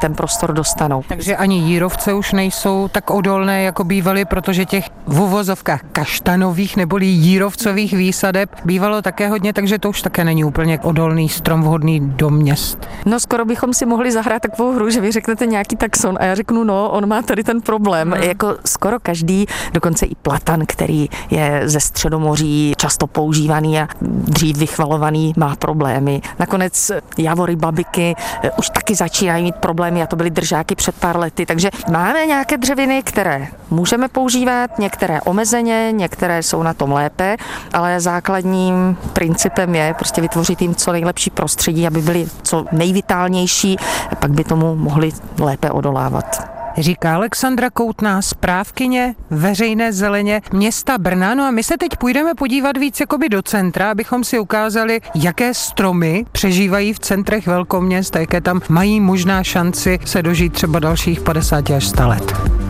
ten 0.00 0.14
prostor 0.14 0.52
dostanou. 0.52 1.04
Takže 1.08 1.36
ani 1.36 1.58
jírovce 1.58 2.14
už 2.14 2.32
nejsou 2.32 2.88
tak 2.88 3.10
odolné, 3.10 3.62
jako 3.62 3.84
bývaly, 3.84 4.24
protože 4.24 4.64
těch 4.64 4.84
v 5.06 5.20
uvozovkách 5.20 5.80
kaštanových 5.92 6.76
neboli 6.76 7.06
jírovcových 7.06 7.92
výsadeb 7.92 8.50
bývalo 8.64 9.02
také 9.02 9.28
hodně, 9.28 9.52
takže 9.52 9.78
to 9.78 9.88
už 9.88 10.02
také 10.02 10.24
není 10.24 10.44
úplně 10.44 10.80
odolný 10.80 11.28
strom 11.28 11.62
vhodný 11.62 12.00
do 12.00 12.30
měst. 12.30 12.88
No 13.06 13.20
skoro 13.20 13.44
bychom 13.44 13.74
si 13.74 13.86
mohli 13.86 14.12
zahrát 14.12 14.42
takovou 14.42 14.72
hru, 14.72 14.90
že 14.90 15.00
vy 15.00 15.12
řeknete 15.12 15.46
nějaký 15.46 15.76
taxon 15.76 16.16
a 16.20 16.24
já 16.24 16.34
řeknu, 16.34 16.64
no, 16.64 16.90
on 16.90 17.08
má 17.08 17.22
tady 17.22 17.44
ten 17.44 17.60
problém. 17.60 18.12
Hmm. 18.12 18.22
Jako 18.22 18.56
skoro 18.66 19.00
každý, 19.00 19.46
dokonce 19.72 20.06
i 20.06 20.14
platan, 20.14 20.62
který 20.66 21.08
je 21.30 21.62
ze 21.64 21.80
středomoří 21.80 22.72
často 22.76 23.06
používaný 23.06 23.80
a 23.80 23.88
dřív 24.02 24.56
vychvalovaný, 24.56 25.34
má 25.36 25.56
problémy. 25.56 26.20
Nakonec 26.38 26.92
javory, 27.18 27.56
babiky 27.56 28.14
eh, 28.42 28.50
už 28.50 28.70
taky 28.70 28.94
začínají 28.94 29.44
mít 29.44 29.56
problémy 29.56 30.02
a 30.02 30.06
to 30.06 30.16
byly 30.16 30.30
držáky 30.30 30.74
před 30.74 30.94
pár 30.94 31.18
lety. 31.18 31.46
Takže 31.46 31.70
máme 31.90 32.26
nějaké 32.26 32.56
dřeviny, 32.56 33.02
které 33.02 33.48
můžeme 33.70 34.08
používat, 34.08 34.78
některé 34.78 35.20
omezeně, 35.20 35.92
některé 35.92 36.42
jsou 36.42 36.62
na 36.62 36.74
tom 36.74 36.92
lépe, 36.92 37.36
ale 37.72 38.00
základním 38.00 38.96
principem 39.12 39.74
je 39.74 39.94
prostě 39.94 40.20
vytvořit 40.20 40.62
jim 40.62 40.74
co 40.74 40.92
nejlepší 40.92 41.30
prostředí, 41.30 41.86
aby 41.86 42.02
byly 42.02 42.26
co 42.42 42.64
nejvitálnější, 42.72 43.76
pak 44.18 44.30
by 44.30 44.44
tomu 44.44 44.74
mohli 44.74 45.12
lépe 45.38 45.70
odolávat 45.70 46.51
říká 46.78 47.14
Alexandra 47.14 47.70
Koutná, 47.70 48.22
správkyně 48.22 49.14
veřejné 49.30 49.92
zeleně 49.92 50.42
města 50.52 50.98
Brna. 50.98 51.34
No 51.34 51.44
a 51.44 51.50
my 51.50 51.62
se 51.62 51.78
teď 51.78 51.96
půjdeme 51.96 52.34
podívat 52.34 52.76
víc 52.76 53.00
jakoby 53.00 53.28
do 53.28 53.42
centra, 53.42 53.90
abychom 53.90 54.24
si 54.24 54.38
ukázali, 54.38 55.00
jaké 55.14 55.54
stromy 55.54 56.24
přežívají 56.32 56.92
v 56.92 56.98
centrech 56.98 57.46
velkoměst 57.46 58.16
a 58.16 58.20
jaké 58.20 58.40
tam 58.40 58.60
mají 58.68 59.00
možná 59.00 59.44
šanci 59.44 59.98
se 60.04 60.22
dožít 60.22 60.52
třeba 60.52 60.78
dalších 60.78 61.20
50 61.20 61.70
až 61.70 61.88
100 61.88 62.08
let. 62.08 62.61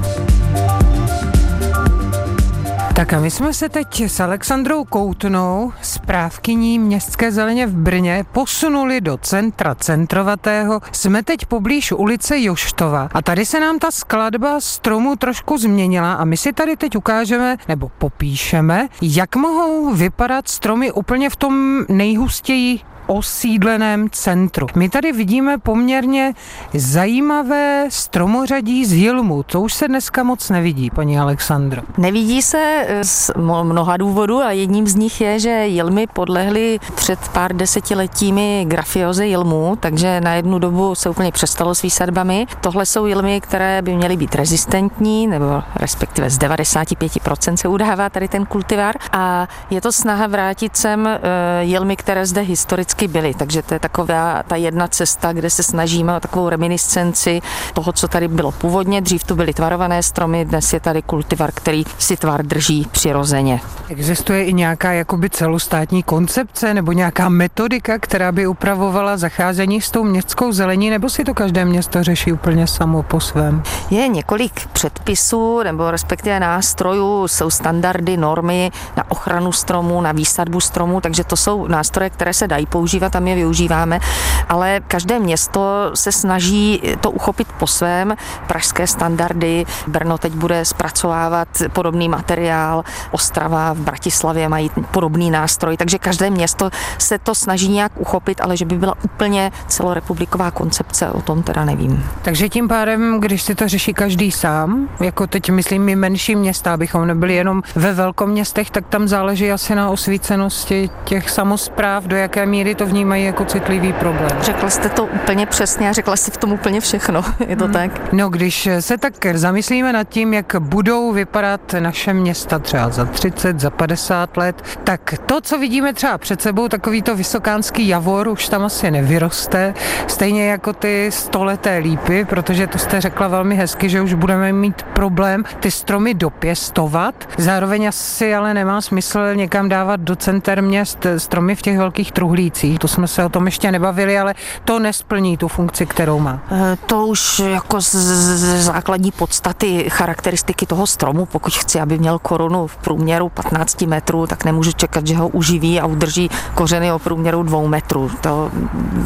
Tak 2.96 3.12
a 3.12 3.20
my 3.20 3.30
jsme 3.30 3.54
se 3.54 3.68
teď 3.68 4.00
s 4.00 4.20
Alexandrou 4.20 4.84
Koutnou, 4.84 5.72
správkyní 5.82 6.78
městské 6.78 7.32
zeleně 7.32 7.66
v 7.66 7.74
Brně, 7.74 8.24
posunuli 8.32 9.00
do 9.00 9.16
centra 9.16 9.74
centrovatého. 9.74 10.80
Jsme 10.92 11.22
teď 11.22 11.46
poblíž 11.46 11.92
ulice 11.92 12.40
Joštova 12.40 13.08
a 13.14 13.22
tady 13.22 13.46
se 13.46 13.60
nám 13.60 13.78
ta 13.78 13.90
skladba 13.90 14.60
stromu 14.60 15.16
trošku 15.16 15.58
změnila 15.58 16.14
a 16.14 16.24
my 16.24 16.36
si 16.36 16.52
tady 16.52 16.76
teď 16.76 16.96
ukážeme, 16.96 17.56
nebo 17.68 17.90
popíšeme, 17.98 18.88
jak 19.02 19.36
mohou 19.36 19.94
vypadat 19.94 20.48
stromy 20.48 20.92
úplně 20.92 21.30
v 21.30 21.36
tom 21.36 21.84
nejhustěji 21.88 22.80
osídleném 23.12 24.10
centru. 24.10 24.66
My 24.74 24.88
tady 24.88 25.12
vidíme 25.12 25.58
poměrně 25.58 26.34
zajímavé 26.74 27.86
stromořadí 27.88 28.84
z 28.84 28.92
Jilmu. 28.92 29.42
To 29.42 29.60
už 29.60 29.74
se 29.74 29.88
dneska 29.88 30.22
moc 30.22 30.50
nevidí, 30.50 30.90
paní 30.90 31.18
Alexandro. 31.18 31.82
Nevidí 31.98 32.42
se 32.42 32.84
eh, 32.86 33.04
z 33.04 33.30
mnoha 33.36 33.96
důvodů 33.96 34.42
a 34.42 34.50
jedním 34.50 34.86
z 34.86 34.94
nich 34.94 35.20
je, 35.20 35.38
že 35.38 35.66
Jilmy 35.66 36.06
podlehly 36.06 36.78
před 36.94 37.18
pár 37.28 37.56
desetiletími 37.56 38.64
grafioze 38.68 39.26
Jilmu, 39.26 39.76
takže 39.80 40.20
na 40.20 40.34
jednu 40.34 40.58
dobu 40.58 40.94
se 40.94 41.10
úplně 41.10 41.32
přestalo 41.32 41.74
s 41.74 41.82
výsadbami. 41.82 42.46
Tohle 42.60 42.86
jsou 42.86 43.06
Jilmy, 43.06 43.40
které 43.40 43.82
by 43.82 43.96
měly 43.96 44.16
být 44.16 44.34
rezistentní, 44.34 45.26
nebo 45.26 45.62
respektive 45.76 46.30
z 46.30 46.38
95% 46.38 47.54
se 47.54 47.68
udává 47.68 48.10
tady 48.10 48.28
ten 48.28 48.46
kultivár 48.46 48.94
a 49.12 49.48
je 49.70 49.80
to 49.80 49.92
snaha 49.92 50.26
vrátit 50.26 50.76
sem 50.76 51.06
eh, 51.06 51.18
Jilmy, 51.60 51.96
které 51.96 52.26
zde 52.26 52.40
historicky 52.40 53.01
vždycky 53.02 53.20
byly, 53.20 53.34
takže 53.34 53.62
to 53.62 53.74
je 53.74 53.80
taková 53.80 54.42
ta 54.42 54.56
jedna 54.56 54.88
cesta, 54.88 55.32
kde 55.32 55.50
se 55.50 55.62
snažíme 55.62 56.16
o 56.16 56.20
takovou 56.20 56.48
reminiscenci 56.48 57.40
toho, 57.74 57.92
co 57.92 58.08
tady 58.08 58.28
bylo 58.28 58.52
původně. 58.52 59.00
Dřív 59.00 59.24
tu 59.24 59.34
byly 59.34 59.54
tvarované 59.54 60.02
stromy, 60.02 60.44
dnes 60.44 60.72
je 60.72 60.80
tady 60.80 61.02
kultivar, 61.02 61.52
který 61.52 61.84
si 61.98 62.16
tvar 62.16 62.46
drží 62.46 62.86
přirozeně. 62.92 63.60
Existuje 63.88 64.44
i 64.44 64.52
nějaká 64.52 64.92
jakoby 64.92 65.30
celostátní 65.30 66.02
koncepce 66.02 66.74
nebo 66.74 66.92
nějaká 66.92 67.28
metodika, 67.28 67.98
která 67.98 68.32
by 68.32 68.46
upravovala 68.46 69.16
zacházení 69.16 69.80
s 69.80 69.90
tou 69.90 70.04
městskou 70.04 70.52
zelení, 70.52 70.90
nebo 70.90 71.08
si 71.08 71.24
to 71.24 71.34
každé 71.34 71.64
město 71.64 72.02
řeší 72.02 72.32
úplně 72.32 72.66
samo 72.66 73.02
po 73.02 73.20
svém? 73.20 73.62
Je 73.90 74.08
několik 74.08 74.66
předpisů 74.72 75.62
nebo 75.62 75.90
respektive 75.90 76.40
nástrojů, 76.40 77.28
jsou 77.28 77.50
standardy, 77.50 78.16
normy 78.16 78.70
na 78.96 79.10
ochranu 79.10 79.52
stromů, 79.52 80.00
na 80.00 80.12
výsadbu 80.12 80.60
stromů, 80.60 81.00
takže 81.00 81.24
to 81.24 81.36
jsou 81.36 81.66
nástroje, 81.66 82.10
které 82.10 82.34
se 82.34 82.48
dají 82.48 82.66
použít 82.66 82.91
používat 82.92 83.16
a 83.16 83.20
my 83.20 83.30
je 83.30 83.36
využíváme, 83.36 84.00
ale 84.48 84.80
každé 84.88 85.18
město 85.18 85.90
se 85.94 86.12
snaží 86.12 86.82
to 87.00 87.10
uchopit 87.10 87.48
po 87.58 87.66
svém. 87.66 88.16
Pražské 88.46 88.86
standardy, 88.86 89.64
Brno 89.86 90.18
teď 90.18 90.32
bude 90.32 90.64
zpracovávat 90.64 91.48
podobný 91.72 92.08
materiál, 92.08 92.84
Ostrava 93.10 93.72
v 93.72 93.78
Bratislavě 93.78 94.48
mají 94.48 94.70
podobný 94.90 95.30
nástroj, 95.30 95.76
takže 95.76 95.98
každé 95.98 96.30
město 96.30 96.70
se 96.98 97.18
to 97.18 97.34
snaží 97.34 97.68
nějak 97.68 97.92
uchopit, 97.96 98.40
ale 98.40 98.56
že 98.56 98.64
by 98.64 98.78
byla 98.78 98.94
úplně 99.02 99.52
celorepubliková 99.68 100.50
koncepce, 100.50 101.08
o 101.08 101.20
tom 101.20 101.42
teda 101.42 101.64
nevím. 101.64 102.04
Takže 102.22 102.48
tím 102.48 102.68
pádem, 102.68 103.20
když 103.20 103.42
si 103.42 103.54
to 103.54 103.68
řeší 103.68 103.94
každý 103.94 104.30
sám, 104.32 104.88
jako 105.00 105.26
teď 105.26 105.50
myslím 105.50 105.82
my 105.82 105.96
menší 105.96 106.36
města, 106.36 106.74
abychom 106.74 107.06
nebyli 107.06 107.34
jenom 107.34 107.62
ve 107.74 107.92
velkoměstech, 107.92 108.70
tak 108.70 108.86
tam 108.86 109.08
záleží 109.08 109.52
asi 109.52 109.74
na 109.74 109.90
osvícenosti 109.90 110.90
těch 111.04 111.30
samozpráv, 111.30 112.04
do 112.04 112.16
jaké 112.16 112.46
míry 112.46 112.71
to 112.74 112.86
vnímají 112.86 113.24
jako 113.24 113.44
citlivý 113.44 113.92
problém. 113.92 114.30
Řekla 114.40 114.70
jste 114.70 114.88
to 114.88 115.04
úplně 115.04 115.46
přesně 115.46 115.88
a 115.88 115.92
řekla 115.92 116.16
jste 116.16 116.30
v 116.30 116.36
tom 116.36 116.52
úplně 116.52 116.80
všechno. 116.80 117.22
Je 117.48 117.56
to 117.56 117.64
hmm. 117.64 117.72
tak? 117.72 118.12
No, 118.12 118.28
když 118.28 118.68
se 118.80 118.98
tak 118.98 119.14
zamyslíme 119.34 119.92
nad 119.92 120.08
tím, 120.08 120.34
jak 120.34 120.56
budou 120.58 121.12
vypadat 121.12 121.74
naše 121.78 122.14
města 122.14 122.58
třeba 122.58 122.90
za 122.90 123.04
30, 123.04 123.60
za 123.60 123.70
50 123.70 124.36
let, 124.36 124.62
tak 124.84 125.14
to, 125.26 125.40
co 125.40 125.58
vidíme 125.58 125.92
třeba 125.92 126.18
před 126.18 126.42
sebou, 126.42 126.68
takový 126.68 127.02
to 127.02 127.16
vysokánský 127.16 127.88
javor 127.88 128.28
už 128.28 128.48
tam 128.48 128.64
asi 128.64 128.90
nevyroste, 128.90 129.74
stejně 130.06 130.46
jako 130.46 130.72
ty 130.72 131.10
stoleté 131.12 131.76
lípy, 131.78 132.24
protože 132.24 132.66
to 132.66 132.78
jste 132.78 133.00
řekla 133.00 133.28
velmi 133.28 133.54
hezky, 133.54 133.88
že 133.88 134.00
už 134.00 134.14
budeme 134.14 134.52
mít 134.52 134.82
problém 134.82 135.44
ty 135.60 135.70
stromy 135.70 136.14
dopěstovat. 136.14 137.28
Zároveň 137.38 137.88
asi 137.88 138.34
ale 138.34 138.54
nemá 138.54 138.80
smysl 138.80 139.34
někam 139.34 139.68
dávat 139.68 140.00
do 140.00 140.16
center 140.16 140.62
měst 140.62 141.06
stromy 141.16 141.54
v 141.54 141.62
těch 141.62 141.78
velkých 141.78 142.12
truhlících 142.12 142.61
funkcí. 142.62 142.78
To 142.78 142.88
jsme 142.88 143.08
se 143.08 143.24
o 143.24 143.28
tom 143.28 143.46
ještě 143.46 143.72
nebavili, 143.72 144.18
ale 144.18 144.34
to 144.64 144.78
nesplní 144.78 145.36
tu 145.36 145.48
funkci, 145.48 145.86
kterou 145.86 146.18
má. 146.18 146.40
Eh, 146.50 146.76
to 146.86 147.06
už 147.06 147.38
jako 147.38 147.80
z, 147.80 147.94
z 147.94 148.62
základní 148.62 149.12
podstaty 149.12 149.90
charakteristiky 149.90 150.66
toho 150.66 150.86
stromu, 150.86 151.26
pokud 151.26 151.54
chci, 151.54 151.80
aby 151.80 151.98
měl 151.98 152.18
korunu 152.18 152.66
v 152.66 152.76
průměru 152.76 153.28
15 153.28 153.86
metrů, 153.86 154.26
tak 154.26 154.44
nemůžu 154.44 154.72
čekat, 154.72 155.06
že 155.06 155.16
ho 155.16 155.28
uživí 155.28 155.80
a 155.80 155.86
udrží 155.86 156.30
kořeny 156.54 156.92
o 156.92 156.98
průměru 156.98 157.42
2 157.42 157.68
metrů. 157.68 158.10
To 158.20 158.50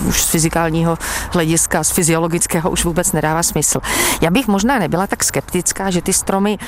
už 0.09 0.23
z 0.23 0.31
fyzikálního 0.31 0.99
hlediska, 1.33 1.85
z 1.85 1.91
fyziologického 1.91 2.71
už 2.71 2.85
vůbec 2.85 3.13
nedává 3.13 3.43
smysl. 3.43 3.81
Já 4.21 4.31
bych 4.31 4.49
možná 4.49 4.79
nebyla 4.79 5.07
tak 5.07 5.25
skeptická, 5.25 5.91
že 5.91 6.03
ty 6.03 6.13
stromy 6.13 6.59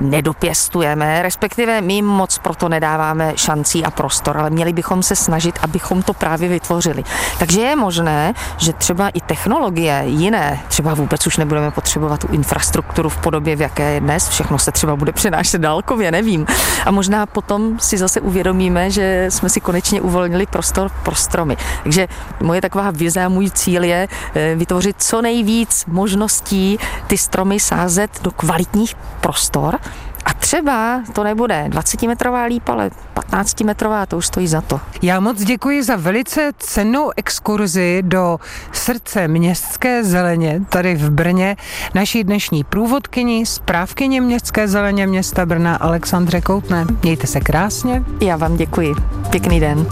nedopěstujeme, 0.00 1.22
respektive 1.22 1.80
my 1.80 2.02
moc 2.02 2.38
proto 2.38 2.68
nedáváme 2.68 3.32
šancí 3.36 3.84
a 3.84 3.90
prostor, 3.90 4.38
ale 4.38 4.50
měli 4.50 4.72
bychom 4.72 5.02
se 5.02 5.16
snažit, 5.16 5.58
abychom 5.62 6.02
to 6.02 6.12
právě 6.24 6.48
vytvořili. 6.48 7.04
Takže 7.38 7.60
je 7.60 7.76
možné, 7.76 8.34
že 8.56 8.72
třeba 8.72 9.08
i 9.08 9.20
technologie 9.20 10.02
jiné, 10.06 10.60
třeba 10.68 10.94
vůbec 10.94 11.26
už 11.26 11.36
nebudeme 11.36 11.70
potřebovat 11.70 12.20
tu 12.20 12.28
infrastrukturu 12.32 13.08
v 13.08 13.16
podobě, 13.16 13.56
v 13.56 13.60
jaké 13.60 13.90
je 13.94 14.00
dnes, 14.00 14.28
všechno 14.28 14.58
se 14.58 14.72
třeba 14.72 14.96
bude 14.96 15.12
přenášet 15.12 15.60
dálkově, 15.60 16.10
nevím. 16.10 16.46
A 16.86 16.90
možná 16.90 17.26
potom 17.26 17.78
si 17.78 17.98
zase 17.98 18.20
uvědomíme, 18.20 18.90
že 18.90 19.26
jsme 19.28 19.48
si 19.48 19.60
konečně 19.60 20.00
uvolnili 20.00 20.46
prostor 20.46 20.90
pro 21.02 21.14
stromy. 21.14 21.56
Takže 21.82 22.08
moje 22.40 22.60
taková 22.60 22.90
vize 22.90 23.24
a 23.24 23.28
můj 23.28 23.50
cíl 23.50 23.84
je 23.84 24.08
eh, 24.34 24.54
vytvořit 24.56 24.96
co 24.98 25.22
nejvíc 25.22 25.84
možností 25.86 26.78
ty 27.06 27.18
stromy 27.18 27.60
sázet 27.60 28.10
do 28.22 28.30
kvalitních 28.30 28.94
prostor, 29.20 29.78
a 30.24 30.34
třeba 30.34 31.02
to 31.12 31.24
nebude 31.24 31.64
20-metrová 31.68 32.48
lípa, 32.48 32.72
ale 32.72 32.90
15-metrová, 33.14 34.06
to 34.06 34.16
už 34.16 34.26
stojí 34.26 34.48
za 34.48 34.60
to. 34.60 34.80
Já 35.02 35.20
moc 35.20 35.44
děkuji 35.44 35.82
za 35.82 35.96
velice 35.96 36.52
cennou 36.58 37.10
exkurzi 37.16 38.02
do 38.02 38.38
srdce 38.72 39.28
městské 39.28 40.04
zeleně 40.04 40.60
tady 40.68 40.94
v 40.94 41.10
Brně. 41.10 41.56
Naší 41.94 42.24
dnešní 42.24 42.64
průvodkyni, 42.64 43.46
správkyně 43.46 44.20
městské 44.20 44.68
zeleně 44.68 45.06
města 45.06 45.46
Brna 45.46 45.76
Alexandře 45.76 46.40
Koutné. 46.40 46.86
Mějte 47.02 47.26
se 47.26 47.40
krásně. 47.40 48.02
Já 48.20 48.36
vám 48.36 48.56
děkuji. 48.56 48.94
Pěkný 49.30 49.60
den. 49.60 49.86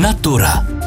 Natura. 0.00 0.77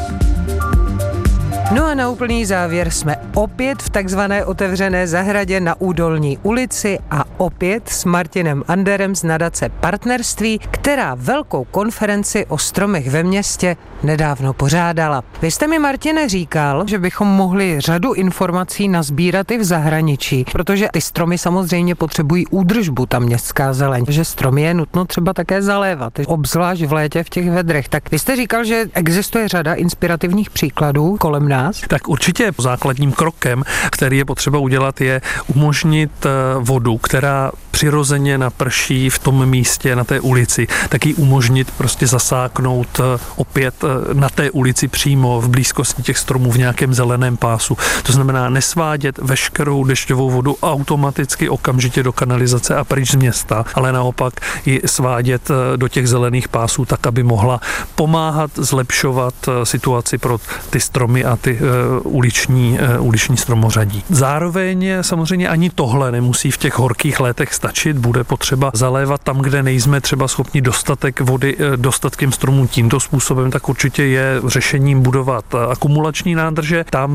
No 1.70 1.84
a 1.86 1.94
na 1.94 2.08
úplný 2.08 2.44
závěr 2.44 2.90
jsme 2.90 3.16
opět 3.34 3.82
v 3.82 3.90
takzvané 3.90 4.44
otevřené 4.44 5.06
zahradě 5.06 5.60
na 5.60 5.80
Údolní 5.80 6.38
ulici 6.42 6.98
a 7.10 7.24
opět 7.36 7.88
s 7.88 8.04
Martinem 8.04 8.62
Anderem 8.68 9.14
z 9.14 9.22
nadace 9.22 9.68
Partnerství, 9.68 10.58
která 10.58 11.14
velkou 11.14 11.64
konferenci 11.64 12.46
o 12.46 12.58
stromech 12.58 13.10
ve 13.10 13.22
městě 13.22 13.76
nedávno 14.04 14.52
pořádala. 14.52 15.24
Vy 15.42 15.50
jste 15.50 15.66
mi, 15.66 15.78
Martine, 15.78 16.28
říkal, 16.28 16.84
že 16.86 16.98
bychom 16.98 17.28
mohli 17.28 17.80
řadu 17.80 18.12
informací 18.12 18.88
nazbírat 18.88 19.50
i 19.50 19.58
v 19.58 19.64
zahraničí, 19.64 20.44
protože 20.52 20.88
ty 20.92 21.00
stromy 21.00 21.38
samozřejmě 21.38 21.94
potřebují 21.94 22.46
údržbu, 22.46 23.06
ta 23.06 23.18
městská 23.18 23.72
zeleň, 23.72 24.04
že 24.08 24.24
stromy 24.24 24.62
je 24.62 24.74
nutno 24.74 25.04
třeba 25.04 25.32
také 25.32 25.62
zalévat, 25.62 26.12
obzvlášť 26.26 26.82
v 26.82 26.92
létě 26.92 27.24
v 27.24 27.30
těch 27.30 27.50
vedrech. 27.50 27.88
Tak 27.88 28.10
vy 28.10 28.18
jste 28.18 28.36
říkal, 28.36 28.64
že 28.64 28.86
existuje 28.92 29.48
řada 29.48 29.74
inspirativních 29.74 30.50
příkladů 30.50 31.16
kolem 31.16 31.48
nás? 31.48 31.80
Tak 31.88 32.08
určitě 32.08 32.52
základním 32.58 33.12
krokem, 33.12 33.62
který 33.90 34.18
je 34.18 34.24
potřeba 34.24 34.58
udělat, 34.58 35.00
je 35.00 35.20
umožnit 35.54 36.10
eh, 36.26 36.28
vodu, 36.58 36.98
která 36.98 37.52
přirozeně 37.70 38.38
naprší 38.38 39.10
v 39.10 39.18
tom 39.18 39.46
místě, 39.46 39.96
na 39.96 40.04
té 40.04 40.20
ulici, 40.20 40.66
tak 40.88 41.06
ji 41.06 41.14
umožnit 41.14 41.70
prostě 41.70 42.06
zasáknout 42.06 43.00
eh, 43.00 43.18
opět 43.36 43.74
eh, 43.84 43.88
na 44.12 44.28
té 44.28 44.50
ulici 44.50 44.88
přímo 44.88 45.40
v 45.40 45.48
blízkosti 45.48 46.02
těch 46.02 46.18
stromů 46.18 46.52
v 46.52 46.58
nějakém 46.58 46.94
zeleném 46.94 47.36
pásu. 47.36 47.76
To 48.02 48.12
znamená 48.12 48.48
nesvádět 48.48 49.18
veškerou 49.18 49.84
dešťovou 49.84 50.30
vodu 50.30 50.56
automaticky 50.62 51.48
okamžitě 51.48 52.02
do 52.02 52.12
kanalizace 52.12 52.76
a 52.76 52.84
pryč 52.84 53.10
z 53.10 53.14
města, 53.14 53.64
ale 53.74 53.92
naopak 53.92 54.34
ji 54.66 54.80
svádět 54.86 55.48
do 55.76 55.88
těch 55.88 56.08
zelených 56.08 56.48
pásů 56.48 56.84
tak, 56.84 57.06
aby 57.06 57.22
mohla 57.22 57.60
pomáhat 57.94 58.50
zlepšovat 58.54 59.34
situaci 59.64 60.18
pro 60.18 60.38
ty 60.70 60.80
stromy 60.80 61.24
a 61.24 61.36
ty 61.36 61.58
eh, 61.60 62.00
uliční, 62.00 62.78
eh, 62.80 62.98
uliční 62.98 63.36
stromořadí. 63.36 64.04
Zároveň 64.10 64.88
samozřejmě 65.00 65.48
ani 65.48 65.70
tohle 65.70 66.12
nemusí 66.12 66.50
v 66.50 66.56
těch 66.56 66.78
horkých 66.78 67.20
letech 67.20 67.54
stačit, 67.54 67.98
bude 67.98 68.24
potřeba 68.24 68.70
zalévat 68.74 69.22
tam, 69.22 69.38
kde 69.38 69.62
nejsme 69.62 70.00
třeba 70.00 70.28
schopni 70.28 70.60
dostatek 70.60 71.20
vody 71.20 71.56
eh, 71.58 71.76
dostatkem 71.76 72.32
stromů 72.32 72.66
tímto 72.66 73.00
způsobem, 73.00 73.50
tak 73.50 73.68
určitě 73.68 73.81
určitě 73.82 74.02
je 74.02 74.40
řešením 74.46 75.02
budovat 75.02 75.44
akumulační 75.70 76.34
nádrže. 76.34 76.84
Tam 76.90 77.10